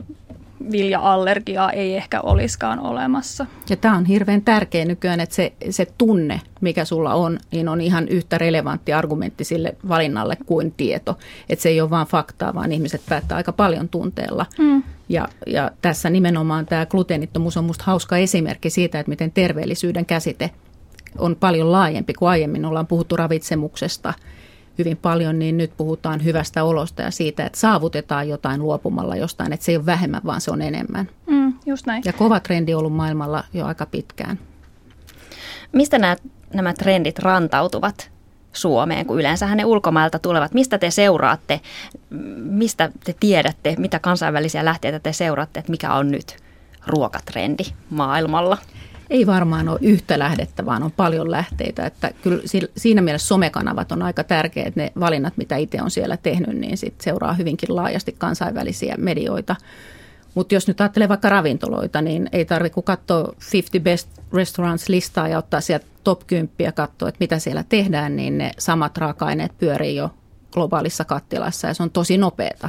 vilja-allergiaa 0.73 1.73
ei 1.73 1.97
ehkä 1.97 2.21
olisikaan 2.21 2.81
olemassa. 2.81 3.47
Ja 3.71 3.77
tämä 3.77 3.97
on 3.97 4.05
hirveän 4.05 4.43
tärkeä 4.43 4.85
nykyään, 4.85 5.21
että 5.21 5.35
se, 5.35 5.53
se 5.71 5.87
tunne, 5.99 6.41
mikä 6.61 6.85
sulla 6.85 7.15
on, 7.15 7.39
niin 7.53 7.69
on 7.69 7.81
ihan 7.81 8.09
yhtä 8.09 8.39
relevantti 8.39 8.93
argumentti 8.93 9.45
sille 9.45 9.77
valinnalle 9.89 10.37
kuin 10.47 10.75
tieto. 10.77 11.19
Että 11.49 11.63
se 11.63 11.69
ei 11.69 11.81
ole 11.81 11.91
vain 11.91 12.07
faktaa, 12.07 12.55
vaan 12.55 12.73
ihmiset 12.73 13.03
päättää 13.09 13.37
aika 13.37 13.53
paljon 13.53 13.89
tunteella. 13.89 14.47
Mm. 14.59 14.83
Ja, 15.09 15.29
ja 15.47 15.71
tässä 15.83 16.11
nimenomaan 16.11 16.67
tämä 16.67 16.87
gluteenittomuus 16.87 17.57
on 17.57 17.65
minusta 17.65 17.85
hauska 17.87 18.17
esimerkki 18.17 18.71
siitä, 18.71 19.01
että 19.01 19.11
miten 19.11 19.33
terveellisyyden 19.33 20.07
käsite 20.07 20.51
on 21.19 21.37
paljon 21.37 21.73
laajempi 21.73 22.15
kuin 22.15 22.29
aiemmin. 22.29 22.65
Ollaan 22.65 22.87
puhuttu 22.87 23.17
ravitsemuksesta– 23.17 24.15
hyvin 24.79 24.97
paljon, 24.97 25.39
niin 25.39 25.57
nyt 25.57 25.73
puhutaan 25.77 26.25
hyvästä 26.25 26.65
olosta 26.65 27.03
ja 27.03 27.11
siitä, 27.11 27.47
että 27.47 27.61
saavutetaan 27.61 28.29
jotain 28.29 28.63
luopumalla 28.63 29.17
jostain, 29.17 29.53
että 29.53 29.67
se 29.67 29.73
ei 29.73 29.77
ole 29.77 29.87
vähemmän, 29.87 30.21
vaan 30.27 30.41
se 30.41 30.51
on 30.51 30.63
enemmän. 30.63 31.09
Mm, 31.27 31.53
just 31.67 31.87
näin. 31.87 32.03
Ja 32.07 32.13
kova 32.13 32.41
trendi 32.41 32.75
on 32.75 32.79
ollut 32.79 32.93
maailmalla 32.93 33.45
jo 33.55 33.67
aika 33.67 33.87
pitkään. 33.87 34.39
Mistä 35.73 35.99
nämä, 35.99 36.17
nämä 36.55 36.73
trendit 36.73 37.19
rantautuvat 37.19 38.11
Suomeen, 38.53 39.07
kun 39.07 39.21
yleensä 39.21 39.55
ne 39.55 39.65
ulkomailta 39.65 40.19
tulevat? 40.19 40.55
Mistä 40.55 40.79
te 40.79 40.91
seuraatte? 40.91 41.61
Mistä 42.37 42.91
te 43.05 43.15
tiedätte, 43.21 43.75
mitä 43.79 43.99
kansainvälisiä 43.99 44.65
lähteitä 44.65 44.99
te 44.99 45.13
seuraatte, 45.13 45.61
että 45.61 45.71
mikä 45.71 45.95
on 45.95 46.11
nyt 46.11 46.37
ruokatrendi 46.87 47.65
maailmalla? 47.91 48.59
Ei 49.11 49.27
varmaan 49.27 49.69
ole 49.69 49.79
yhtä 49.83 50.19
lähdettä, 50.19 50.67
vaan 50.67 50.83
on 50.83 50.93
paljon 50.93 51.31
lähteitä. 51.31 51.87
Että 51.87 52.11
kyllä 52.23 52.43
siinä 52.77 53.03
mielessä 53.03 53.29
somekanavat 53.29 53.93
on 53.93 54.03
aika 54.03 54.25
tärkeät, 54.25 54.77
ne 54.77 54.93
valinnat, 55.01 55.37
mitä 55.37 55.57
itse 55.57 55.83
on 55.83 55.91
siellä 55.91 56.17
tehnyt, 56.17 56.57
niin 56.57 56.79
sit 56.79 57.01
seuraa 57.01 57.33
hyvinkin 57.33 57.77
laajasti 57.77 58.15
kansainvälisiä 58.19 58.95
medioita. 58.99 59.57
Mutta 60.35 60.55
jos 60.55 60.69
nyt 60.69 60.81
ajattelee 60.81 61.09
vaikka 61.09 61.29
ravintoloita, 61.29 62.03
niin 62.03 62.29
ei 62.33 62.45
tarvitse 62.45 62.75
kuin 62.75 62.85
katsoa 62.85 63.35
50 63.53 63.85
Best 63.85 64.09
Restaurants-listaa 64.33 65.29
ja 65.29 65.39
ottaa 65.39 65.61
sieltä 65.61 65.87
top 66.05 66.21
10 66.27 66.51
ja 66.59 66.73
katsoa, 66.73 67.09
että 67.09 67.19
mitä 67.21 67.39
siellä 67.39 67.65
tehdään, 67.69 68.17
niin 68.17 68.39
ne 68.39 68.51
samat 68.59 68.99
raaka-aineet 68.99 69.59
pyörii 69.59 69.97
jo 69.97 70.11
globaalissa 70.53 71.05
kattilassa 71.05 71.69
ja 71.69 71.75
se 71.75 71.83
on 71.83 71.91
tosi 71.91 72.19
nopeata. 72.19 72.69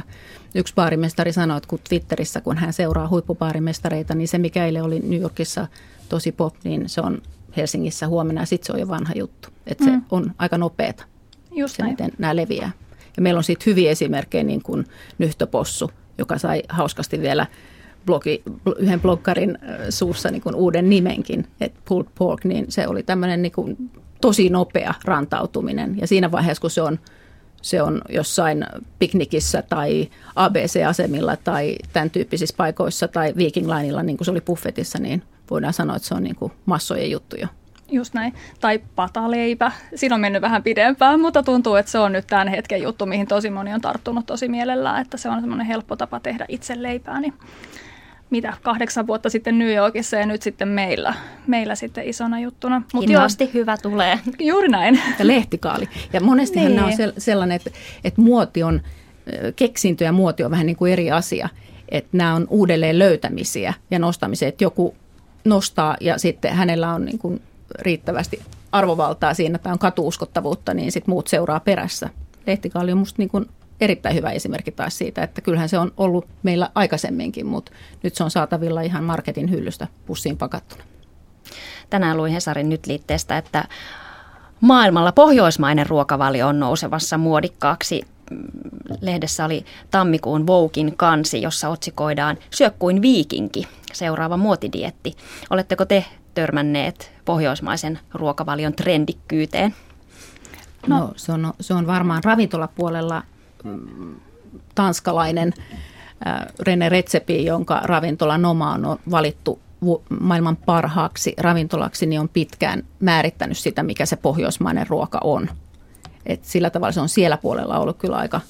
Yksi 0.54 0.74
baarimestari 0.74 1.32
sanoi, 1.32 1.56
että 1.56 1.68
kun 1.68 1.78
Twitterissä, 1.88 2.40
kun 2.40 2.56
hän 2.56 2.72
seuraa 2.72 3.08
huippubaarimestareita, 3.08 4.14
niin 4.14 4.28
se 4.28 4.38
mikä 4.38 4.66
eilen 4.66 4.82
oli 4.84 4.98
New 4.98 5.20
Yorkissa 5.20 5.66
tosi 6.10 6.32
pop, 6.32 6.54
niin 6.64 6.88
se 6.88 7.00
on 7.00 7.22
Helsingissä 7.56 8.08
huomenna 8.08 8.42
ja 8.42 8.46
sitten 8.46 8.66
se 8.66 8.72
on 8.72 8.80
jo 8.80 8.88
vanha 8.88 9.12
juttu. 9.16 9.48
Että 9.66 9.84
se 9.84 9.90
mm. 9.90 10.02
on 10.10 10.32
aika 10.38 10.58
nopeata, 10.58 11.04
Just 11.50 11.76
se 11.76 11.82
näin. 11.82 11.92
miten 11.92 12.10
nämä 12.18 12.36
leviää. 12.36 12.70
Ja 13.16 13.22
meillä 13.22 13.38
on 13.38 13.44
sitten 13.44 13.66
hyviä 13.66 13.90
esimerkkejä, 13.90 14.44
niin 14.44 14.62
kuin 14.62 14.86
Nyhtöpossu, 15.18 15.90
joka 16.18 16.38
sai 16.38 16.62
hauskasti 16.68 17.20
vielä 17.20 17.46
blogi, 18.06 18.42
yhden 18.78 19.00
bloggarin 19.00 19.58
suussa 19.90 20.30
niin 20.30 20.42
kuin 20.42 20.54
uuden 20.54 20.90
nimenkin, 20.90 21.46
että 21.60 21.80
pulled 21.84 22.08
pork, 22.14 22.44
niin 22.44 22.66
se 22.68 22.88
oli 22.88 23.02
tämmöinen 23.02 23.42
niin 23.42 23.52
kuin 23.52 23.76
tosi 24.20 24.48
nopea 24.48 24.94
rantautuminen. 25.04 25.98
Ja 26.00 26.06
siinä 26.06 26.32
vaiheessa, 26.32 26.60
kun 26.60 26.70
se 26.70 26.82
on, 26.82 26.98
se 27.62 27.82
on 27.82 28.02
jossain 28.08 28.66
piknikissä 28.98 29.62
tai 29.62 30.08
ABC-asemilla 30.36 31.36
tai 31.36 31.76
tämän 31.92 32.10
tyyppisissä 32.10 32.54
paikoissa 32.56 33.08
tai 33.08 33.32
Viking 33.36 33.66
Lineilla, 33.66 34.02
niin 34.02 34.16
kuin 34.16 34.24
se 34.24 34.30
oli 34.30 34.40
buffetissa, 34.40 34.98
niin 34.98 35.22
voidaan 35.50 35.72
sanoa, 35.72 35.96
että 35.96 36.08
se 36.08 36.14
on 36.14 36.22
niin 36.22 36.36
kuin 36.36 36.52
massojen 36.66 37.10
juttuja. 37.10 37.48
Just 37.90 38.14
näin. 38.14 38.34
Tai 38.60 38.80
pataleipä. 38.96 39.72
Siinä 39.94 40.14
on 40.14 40.20
mennyt 40.20 40.42
vähän 40.42 40.62
pidempään, 40.62 41.20
mutta 41.20 41.42
tuntuu, 41.42 41.74
että 41.74 41.92
se 41.92 41.98
on 41.98 42.12
nyt 42.12 42.26
tämän 42.26 42.48
hetken 42.48 42.82
juttu, 42.82 43.06
mihin 43.06 43.26
tosi 43.26 43.50
moni 43.50 43.74
on 43.74 43.80
tarttunut 43.80 44.26
tosi 44.26 44.48
mielellään, 44.48 45.02
että 45.02 45.16
se 45.16 45.28
on 45.28 45.40
semmoinen 45.40 45.66
helppo 45.66 45.96
tapa 45.96 46.20
tehdä 46.20 46.44
itse 46.48 46.82
leipää. 46.82 47.20
Niin 47.20 47.34
mitä, 48.30 48.52
kahdeksan 48.62 49.06
vuotta 49.06 49.30
sitten 49.30 49.58
New 49.58 49.74
Yorkissa 49.74 50.16
ja 50.16 50.26
nyt 50.26 50.42
sitten 50.42 50.68
meillä, 50.68 51.14
meillä 51.46 51.74
sitten 51.74 52.08
isona 52.08 52.40
juttuna. 52.40 52.82
Mut 52.92 53.08
Hienosti 53.08 53.44
jo, 53.44 53.50
hyvä 53.54 53.76
tulee. 53.76 54.18
Juuri 54.38 54.68
näin. 54.68 55.00
Ja 55.18 55.26
lehtikaali. 55.26 55.88
Ja 56.12 56.20
monestihan 56.20 56.66
niin. 56.66 56.76
nämä 56.76 56.88
on 56.88 57.12
sellainen, 57.18 57.56
että, 57.56 57.70
että 58.04 58.20
muoti 58.20 58.62
on, 58.62 58.82
keksintö 59.56 60.04
ja 60.04 60.12
muoti 60.12 60.44
on 60.44 60.50
vähän 60.50 60.66
niin 60.66 60.76
kuin 60.76 60.92
eri 60.92 61.10
asia. 61.10 61.48
Että 61.88 62.16
nämä 62.16 62.34
on 62.34 62.46
uudelleen 62.50 62.98
löytämisiä 62.98 63.74
ja 63.90 63.98
nostamisia, 63.98 64.48
että 64.48 64.64
joku 64.64 64.94
nostaa 65.44 65.96
ja 66.00 66.18
sitten 66.18 66.54
hänellä 66.54 66.94
on 66.94 67.04
niin 67.04 67.18
kuin 67.18 67.42
riittävästi 67.78 68.42
arvovaltaa 68.72 69.34
siinä, 69.34 69.56
että 69.56 69.72
on 69.72 69.78
katuuskottavuutta, 69.78 70.74
niin 70.74 70.92
sitten 70.92 71.12
muut 71.12 71.28
seuraa 71.28 71.60
perässä. 71.60 72.10
Lehtikaali 72.46 72.92
on 72.92 72.98
musta 72.98 73.14
niin 73.18 73.28
kuin 73.28 73.46
erittäin 73.80 74.14
hyvä 74.14 74.30
esimerkki 74.30 74.70
taas 74.70 74.98
siitä, 74.98 75.22
että 75.22 75.40
kyllähän 75.40 75.68
se 75.68 75.78
on 75.78 75.92
ollut 75.96 76.26
meillä 76.42 76.70
aikaisemminkin, 76.74 77.46
mutta 77.46 77.72
nyt 78.02 78.14
se 78.14 78.24
on 78.24 78.30
saatavilla 78.30 78.80
ihan 78.80 79.04
marketin 79.04 79.50
hyllystä 79.50 79.86
pussiin 80.06 80.36
pakattuna. 80.36 80.84
Tänään 81.90 82.16
luin 82.16 82.32
Hesarin 82.32 82.68
nyt 82.68 82.86
liitteestä, 82.86 83.38
että 83.38 83.64
maailmalla 84.60 85.12
pohjoismainen 85.12 85.86
ruokavalio 85.86 86.48
on 86.48 86.60
nousevassa 86.60 87.18
muodikkaaksi. 87.18 88.02
Lehdessä 89.00 89.44
oli 89.44 89.64
tammikuun 89.90 90.46
Voukin 90.46 90.96
kansi, 90.96 91.42
jossa 91.42 91.68
otsikoidaan 91.68 92.38
Syö 92.50 92.70
kuin 92.78 93.02
viikinki, 93.02 93.68
seuraava 93.92 94.36
muotidietti. 94.36 95.16
Oletteko 95.50 95.84
te 95.84 96.04
törmänneet 96.34 97.12
pohjoismaisen 97.24 97.98
ruokavalion 98.14 98.72
trendikkyyteen? 98.72 99.74
No, 100.86 100.98
no 100.98 101.12
se, 101.16 101.32
on, 101.32 101.52
se 101.60 101.74
on 101.74 101.86
varmaan 101.86 102.24
ravintolapuolella 102.24 103.22
mm, 103.64 104.14
tanskalainen 104.74 105.54
äh, 106.26 106.46
Rene 106.60 106.88
Retsepi, 106.88 107.44
jonka 107.44 107.80
ravintola 107.84 108.38
Noma 108.38 108.72
on 108.72 108.98
valittu 109.10 109.60
maailman 110.20 110.56
parhaaksi 110.56 111.34
ravintolaksi, 111.38 112.06
niin 112.06 112.20
on 112.20 112.28
pitkään 112.28 112.82
määrittänyt 113.00 113.58
sitä, 113.58 113.82
mikä 113.82 114.06
se 114.06 114.16
pohjoismainen 114.16 114.86
ruoka 114.86 115.20
on. 115.24 115.48
Et 116.26 116.44
sillä 116.44 116.70
tavalla 116.70 116.92
se 116.92 117.00
on 117.00 117.08
siellä 117.08 117.36
puolella 117.36 117.78
ollut 117.78 117.98
kyllä 117.98 118.16
aika, 118.16 118.40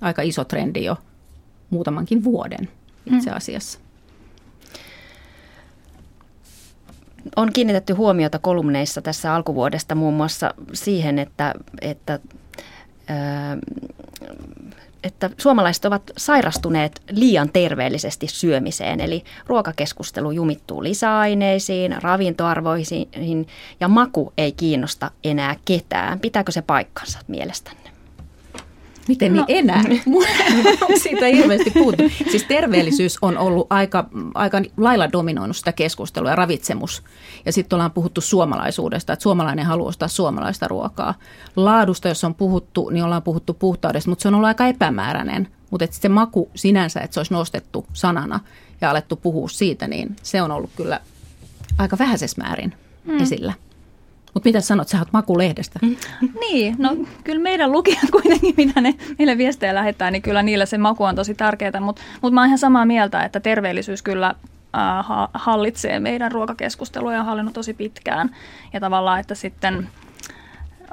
aika 0.00 0.22
iso 0.22 0.44
trendi 0.44 0.84
jo 0.84 0.96
muutamankin 1.70 2.24
vuoden 2.24 2.68
itse 3.06 3.30
mm. 3.30 3.36
asiassa. 3.36 3.78
On 7.36 7.52
kiinnitetty 7.52 7.92
huomiota 7.92 8.38
kolumneissa 8.38 9.02
tässä 9.02 9.34
alkuvuodesta 9.34 9.94
muun 9.94 10.14
muassa 10.14 10.54
siihen, 10.72 11.18
että, 11.18 11.54
että 11.80 12.20
että 15.02 15.30
suomalaiset 15.38 15.84
ovat 15.84 16.02
sairastuneet 16.16 17.02
liian 17.10 17.50
terveellisesti 17.52 18.26
syömiseen. 18.26 19.00
Eli 19.00 19.24
ruokakeskustelu 19.46 20.30
jumittuu 20.30 20.82
lisäaineisiin, 20.82 22.02
ravintoarvoihin 22.02 23.46
ja 23.80 23.88
maku 23.88 24.32
ei 24.38 24.52
kiinnosta 24.52 25.10
enää 25.24 25.56
ketään. 25.64 26.20
Pitääkö 26.20 26.52
se 26.52 26.62
paikkansa 26.62 27.18
mielestänne? 27.28 27.81
Miten 29.08 29.34
no. 29.34 29.44
niin 29.48 29.58
enää? 29.58 29.82
Siitä 31.02 31.26
ei 31.26 31.36
hirveästi 31.36 31.70
puhuttu. 31.70 32.02
Siis 32.30 32.44
terveellisyys 32.44 33.18
on 33.22 33.38
ollut 33.38 33.66
aika, 33.70 34.08
aika 34.34 34.62
lailla 34.76 35.12
dominoinut 35.12 35.56
sitä 35.56 35.72
keskustelua 35.72 36.30
ja 36.30 36.36
ravitsemus. 36.36 37.02
Ja 37.46 37.52
sitten 37.52 37.76
ollaan 37.76 37.90
puhuttu 37.90 38.20
suomalaisuudesta, 38.20 39.12
että 39.12 39.22
suomalainen 39.22 39.66
haluaa 39.66 39.88
ostaa 39.88 40.08
suomalaista 40.08 40.68
ruokaa. 40.68 41.14
Laadusta, 41.56 42.08
jos 42.08 42.24
on 42.24 42.34
puhuttu, 42.34 42.90
niin 42.90 43.04
ollaan 43.04 43.22
puhuttu 43.22 43.54
puhtaudesta, 43.54 44.10
mutta 44.10 44.22
se 44.22 44.28
on 44.28 44.34
ollut 44.34 44.48
aika 44.48 44.66
epämääräinen. 44.66 45.48
Mutta 45.70 45.86
se 45.90 46.08
maku 46.08 46.50
sinänsä, 46.54 47.00
että 47.00 47.14
se 47.14 47.20
olisi 47.20 47.34
nostettu 47.34 47.86
sanana 47.92 48.40
ja 48.80 48.90
alettu 48.90 49.16
puhua 49.16 49.48
siitä, 49.48 49.88
niin 49.88 50.16
se 50.22 50.42
on 50.42 50.50
ollut 50.50 50.70
kyllä 50.76 51.00
aika 51.78 51.98
vähäisessä 51.98 52.42
määrin 52.42 52.74
mm. 53.04 53.22
esillä. 53.22 53.52
Mutta 54.34 54.48
mitä 54.48 54.60
sanot, 54.60 54.88
sä 54.88 54.98
oot 54.98 55.12
Makulehdestä. 55.12 55.80
niin, 56.40 56.74
no 56.78 56.96
kyllä 57.24 57.42
meidän 57.42 57.72
lukijat 57.72 58.10
kuitenkin, 58.12 58.54
mitä 58.56 58.80
ne 58.80 58.94
meille 59.18 59.38
viestejä 59.38 59.74
lähettää, 59.74 60.10
niin 60.10 60.22
kyllä 60.22 60.42
niillä 60.42 60.66
se 60.66 60.78
maku 60.78 61.04
on 61.04 61.14
tosi 61.14 61.34
tärkeää. 61.34 61.80
Mutta 61.80 62.02
mut 62.22 62.32
mä 62.32 62.40
oon 62.40 62.46
ihan 62.46 62.58
samaa 62.58 62.84
mieltä, 62.84 63.22
että 63.22 63.40
terveellisyys 63.40 64.02
kyllä 64.02 64.26
äh, 64.28 65.28
hallitsee 65.34 66.00
meidän 66.00 66.32
ruokakeskustelua 66.32 67.12
ja 67.12 67.20
on 67.20 67.26
hallinnut 67.26 67.54
tosi 67.54 67.74
pitkään. 67.74 68.36
Ja 68.72 68.80
tavallaan, 68.80 69.20
että 69.20 69.34
sitten 69.34 69.88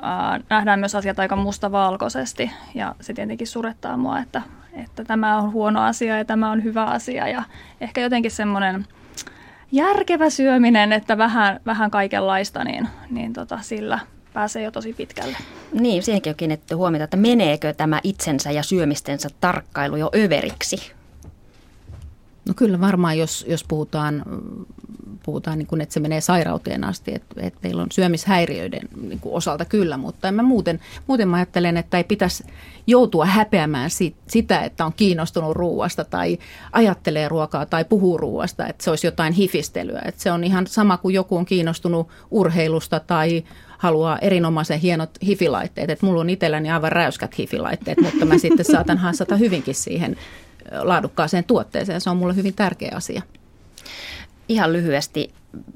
äh, 0.04 0.44
nähdään 0.50 0.80
myös 0.80 0.96
asiat 0.96 1.20
aika 1.20 1.36
mustavalkoisesti 1.36 2.52
ja 2.76 2.96
se 3.02 3.14
tietenkin 3.14 3.48
surettaa 3.48 3.98
mua, 3.98 4.20
että, 4.20 4.42
että 4.74 5.04
tämä 5.04 5.38
on 5.38 5.52
huono 5.52 5.82
asia 5.82 6.18
ja 6.18 6.26
tämä 6.26 6.52
on 6.52 6.64
hyvä 6.64 6.86
asia 6.86 7.28
ja 7.28 7.44
ehkä 7.82 8.02
jotenkin 8.02 8.32
semmoinen– 8.32 8.88
järkevä 9.72 10.30
syöminen, 10.30 10.94
että 10.94 11.18
vähän, 11.18 11.60
vähän 11.66 11.92
kaikenlaista, 11.92 12.64
niin, 12.64 12.88
niin 13.10 13.34
tota, 13.34 13.60
sillä 13.62 14.00
pääsee 14.34 14.64
jo 14.64 14.72
tosi 14.72 14.94
pitkälle. 14.94 15.38
Niin, 15.74 16.04
siihenkin 16.04 16.32
on 16.32 16.36
kiinnitetty 16.36 16.76
huomiota, 16.76 17.04
että 17.04 17.18
meneekö 17.18 17.74
tämä 17.74 18.00
itsensä 18.04 18.52
ja 18.52 18.64
syömistensä 18.64 19.30
tarkkailu 19.42 19.96
jo 19.96 20.10
överiksi? 20.16 20.99
No 22.50 22.54
kyllä 22.56 22.82
varmaan, 22.82 23.18
jos, 23.18 23.46
jos 23.50 23.64
puhutaan, 23.64 24.24
puhutaan 25.24 25.58
niin 25.58 25.68
kuin, 25.68 25.82
että 25.82 25.94
se 25.94 26.00
menee 26.00 26.22
sairauteen 26.22 26.84
asti, 26.84 27.16
että, 27.16 27.42
että 27.42 27.60
meillä 27.64 27.82
on 27.82 27.92
syömishäiriöiden 27.92 28.82
niin 29.02 29.20
kuin 29.20 29.36
osalta 29.36 29.66
kyllä, 29.66 29.98
mutta 29.98 30.28
en 30.28 30.34
mä 30.34 30.44
muuten, 30.44 30.80
muuten 31.08 31.28
mä 31.28 31.38
ajattelen, 31.38 31.78
että 31.78 31.98
ei 31.98 32.04
pitäisi 32.04 32.44
joutua 32.88 33.26
häpeämään 33.26 33.90
sit, 33.90 34.16
sitä, 34.28 34.60
että 34.60 34.86
on 34.86 34.94
kiinnostunut 34.94 35.56
ruuasta 35.56 36.06
tai 36.06 36.38
ajattelee 36.72 37.28
ruokaa 37.28 37.66
tai 37.66 37.86
puhuu 37.86 38.18
ruuasta, 38.18 38.68
että 38.68 38.84
se 38.84 38.90
olisi 38.90 39.08
jotain 39.08 39.34
hifistelyä. 39.34 40.02
Että 40.06 40.22
se 40.22 40.32
on 40.32 40.44
ihan 40.44 40.68
sama 40.68 40.98
kuin 40.98 41.16
joku 41.16 41.38
on 41.38 41.46
kiinnostunut 41.46 42.08
urheilusta 42.32 43.00
tai 43.00 43.44
haluaa 43.78 44.20
erinomaisen 44.20 44.80
hienot 44.80 45.10
hifilaitteet. 45.26 45.90
Että 45.90 46.06
mulla 46.06 46.22
on 46.22 46.30
itselläni 46.30 46.72
aivan 46.72 46.92
räyskät 46.92 47.38
hifilaitteet, 47.38 48.02
mutta 48.02 48.26
mä 48.26 48.38
sitten 48.38 48.66
saatan 48.66 48.98
hassata 48.98 49.36
hyvinkin 49.36 49.76
siihen 49.76 50.18
laadukkaaseen 50.72 51.44
tuotteeseen. 51.44 52.02
Se 52.02 52.10
on 52.10 52.18
mulle 52.18 52.36
hyvin 52.36 52.54
tärkeä 52.54 52.92
asia. 52.96 53.22
Ihan 54.50 54.74
lyhyesti 54.74 55.34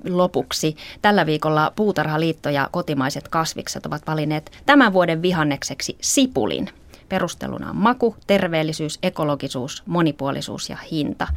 lopuksi. 0.10 0.76
Tällä 1.02 1.26
viikolla 1.26 1.74
Puutarhaliitto 1.76 2.50
ja 2.50 2.70
kotimaiset 2.72 3.28
kasvikset 3.28 3.86
ovat 3.86 4.08
valinneet 4.08 4.52
tämän 4.66 4.94
vuoden 4.94 5.22
vihannekseksi 5.22 5.98
sipulin. 6.02 6.70
Perusteluna 7.10 7.70
on 7.70 7.76
maku, 7.76 8.16
terveellisyys, 8.28 9.00
ekologisuus, 9.04 9.84
monipuolisuus 9.86 10.70
ja 10.70 10.78
hinta. 10.92 11.28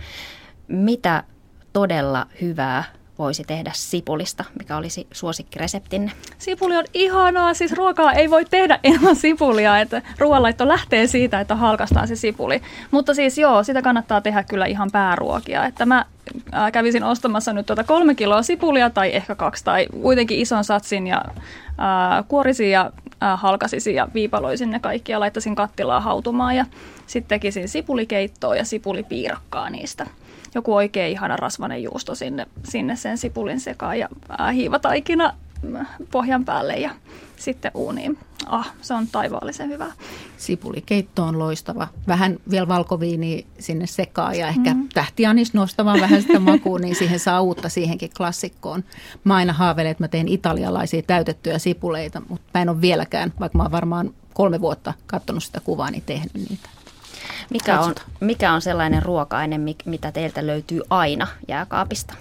Mitä 0.68 1.24
todella 1.72 2.26
hyvää 2.40 2.84
voisi 3.18 3.44
tehdä 3.44 3.70
sipulista? 3.74 4.44
Mikä 4.58 4.76
olisi 4.76 5.06
suosikkireseptinne? 5.12 6.12
Sipuli 6.38 6.76
on 6.76 6.84
ihanaa, 6.94 7.54
siis 7.54 7.72
ruokaa 7.72 8.12
ei 8.12 8.30
voi 8.30 8.44
tehdä 8.44 8.78
ilman 8.82 9.16
sipulia, 9.16 9.80
että 9.80 10.02
ruoanlaitto 10.18 10.68
lähtee 10.68 11.06
siitä, 11.06 11.40
että 11.40 11.56
halkastaan 11.56 12.08
se 12.08 12.16
sipuli. 12.16 12.62
Mutta 12.90 13.14
siis 13.14 13.38
joo, 13.38 13.62
sitä 13.62 13.82
kannattaa 13.82 14.20
tehdä 14.20 14.42
kyllä 14.42 14.66
ihan 14.66 14.90
pääruokia, 14.92 15.64
että 15.64 15.86
mä 15.86 16.04
kävisin 16.72 17.04
ostamassa 17.04 17.52
nyt 17.52 17.66
tuota 17.66 17.84
kolme 17.84 18.14
kiloa 18.14 18.42
sipulia 18.42 18.90
tai 18.90 19.14
ehkä 19.14 19.34
kaksi 19.34 19.64
tai 19.64 19.86
kuitenkin 20.02 20.38
ison 20.38 20.64
satsin 20.64 21.06
ja 21.06 21.24
ää, 21.78 22.22
kuorisin 22.28 22.70
ja 22.70 22.90
ää, 23.20 23.36
halkasisin 23.36 23.94
ja 23.94 24.08
viipaloisin 24.14 24.70
ne 24.70 24.80
kaikki 24.80 25.12
ja 25.12 25.20
laittaisin 25.20 25.54
kattilaa 25.54 26.00
hautumaan 26.00 26.56
ja 26.56 26.66
sitten 27.06 27.28
tekisin 27.28 27.68
sipulikeittoa 27.68 28.56
ja 28.56 28.64
sipulipiirakkaa 28.64 29.70
niistä 29.70 30.06
joku 30.54 30.74
oikein 30.74 31.12
ihana 31.12 31.36
rasvanen 31.36 31.82
juusto 31.82 32.14
sinne, 32.14 32.46
sinne 32.64 32.96
sen 32.96 33.18
sipulin 33.18 33.60
sekaan 33.60 33.98
ja 33.98 34.08
hiivataikina 34.54 35.34
pohjan 36.10 36.44
päälle 36.44 36.74
ja 36.74 36.90
sitten 37.36 37.70
uuniin. 37.74 38.18
Ah, 38.46 38.72
se 38.82 38.94
on 38.94 39.06
taivaallisen 39.06 39.68
hyvä. 39.68 39.86
Sipulikeitto 40.36 41.22
on 41.24 41.38
loistava. 41.38 41.88
Vähän 42.06 42.38
vielä 42.50 42.68
valkoviini 42.68 43.46
sinne 43.58 43.86
sekaan 43.86 44.38
ja 44.38 44.48
ehkä 44.48 44.74
mm. 44.74 44.88
tähtianis 44.94 45.54
nostamaan 45.54 46.00
vähän 46.00 46.22
sitä 46.22 46.38
makuun, 46.38 46.80
niin 46.80 46.96
siihen 46.96 47.18
saa 47.18 47.40
uutta 47.40 47.68
siihenkin 47.68 48.10
klassikkoon. 48.16 48.84
Mä 49.24 49.34
aina 49.34 49.52
haaveilen, 49.52 49.90
että 49.90 50.04
mä 50.04 50.08
teen 50.08 50.28
italialaisia 50.28 51.02
täytettyjä 51.02 51.58
sipuleita, 51.58 52.22
mutta 52.28 52.50
mä 52.54 52.62
en 52.62 52.68
ole 52.68 52.80
vieläkään, 52.80 53.32
vaikka 53.40 53.58
mä 53.58 53.64
oon 53.64 53.72
varmaan 53.72 54.14
kolme 54.34 54.60
vuotta 54.60 54.94
katsonut 55.06 55.44
sitä 55.44 55.60
kuvaa, 55.60 55.90
niin 55.90 56.02
tehnyt 56.06 56.34
niitä. 56.34 56.68
Mikä 57.50 57.80
on, 57.80 57.94
mikä 58.20 58.52
on 58.52 58.62
sellainen 58.62 59.02
ruoka-aine, 59.02 59.60
mitä 59.84 60.12
teiltä 60.12 60.46
löytyy 60.46 60.82
aina 60.90 61.26
jääkaapista? 61.48 62.14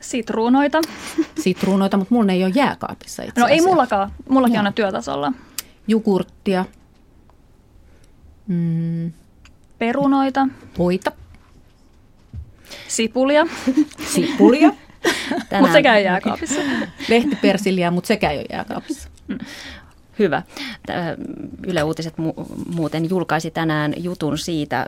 Sitruunoita. 0.00 0.80
Sitruunoita, 1.40 1.96
mutta 1.96 2.14
mulla 2.14 2.32
ei 2.32 2.44
ole 2.44 2.52
jääkaapissa 2.54 3.22
itse 3.22 3.40
No 3.40 3.46
ei 3.46 3.60
mullakaan. 3.60 4.12
Mullakin 4.28 4.66
on 4.66 4.72
työtasolla. 4.74 5.32
Jukurttia. 5.88 6.64
Mm. 8.46 9.12
Perunoita. 9.78 10.48
Voita. 10.78 11.12
Sipulia. 12.88 13.46
Sipulia. 14.06 14.70
Mutta 15.60 15.72
se 15.72 15.82
käy 15.82 16.02
jääkaapissa. 16.02 16.60
Lehtipersilliä, 17.08 17.90
mutta 17.90 18.08
se 18.08 18.16
käy 18.16 18.44
jääkaapissa. 18.52 19.08
Hyvä. 20.18 20.42
Yle 21.66 21.82
Uutiset 21.82 22.14
muuten 22.74 23.10
julkaisi 23.10 23.50
tänään 23.50 23.94
jutun 23.96 24.38
siitä, 24.38 24.86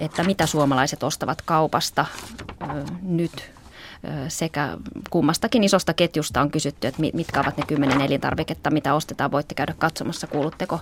että 0.00 0.24
mitä 0.24 0.46
suomalaiset 0.46 1.02
ostavat 1.02 1.42
kaupasta 1.42 2.06
nyt 3.02 3.50
sekä 4.28 4.76
kummastakin 5.10 5.64
isosta 5.64 5.94
ketjusta 5.94 6.40
on 6.40 6.50
kysytty, 6.50 6.86
että 6.86 7.02
mitkä 7.12 7.40
ovat 7.40 7.56
ne 7.56 7.64
kymmenen 7.66 8.00
elintarviketta, 8.00 8.70
mitä 8.70 8.94
ostetaan. 8.94 9.30
Voitte 9.30 9.54
käydä 9.54 9.74
katsomassa, 9.78 10.26
kuulutteko 10.26 10.80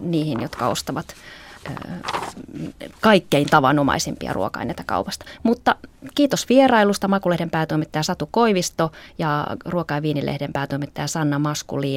niihin, 0.00 0.42
jotka 0.42 0.68
ostavat 0.68 1.14
kaikkein 3.00 3.46
tavanomaisimpia 3.50 4.32
ruoka-aineita 4.32 4.82
kaupasta. 4.86 5.24
Mutta 5.42 5.76
kiitos 6.14 6.48
vierailusta 6.48 7.08
Makulehden 7.08 7.50
päätoimittaja 7.50 8.02
Satu 8.02 8.28
Koivisto 8.30 8.92
ja 9.18 9.46
Ruoka- 9.64 9.94
ja 9.94 10.02
viinilehden 10.02 10.52
päätoimittaja 10.52 11.06
Sanna 11.06 11.38
Maskuliin. 11.38 11.92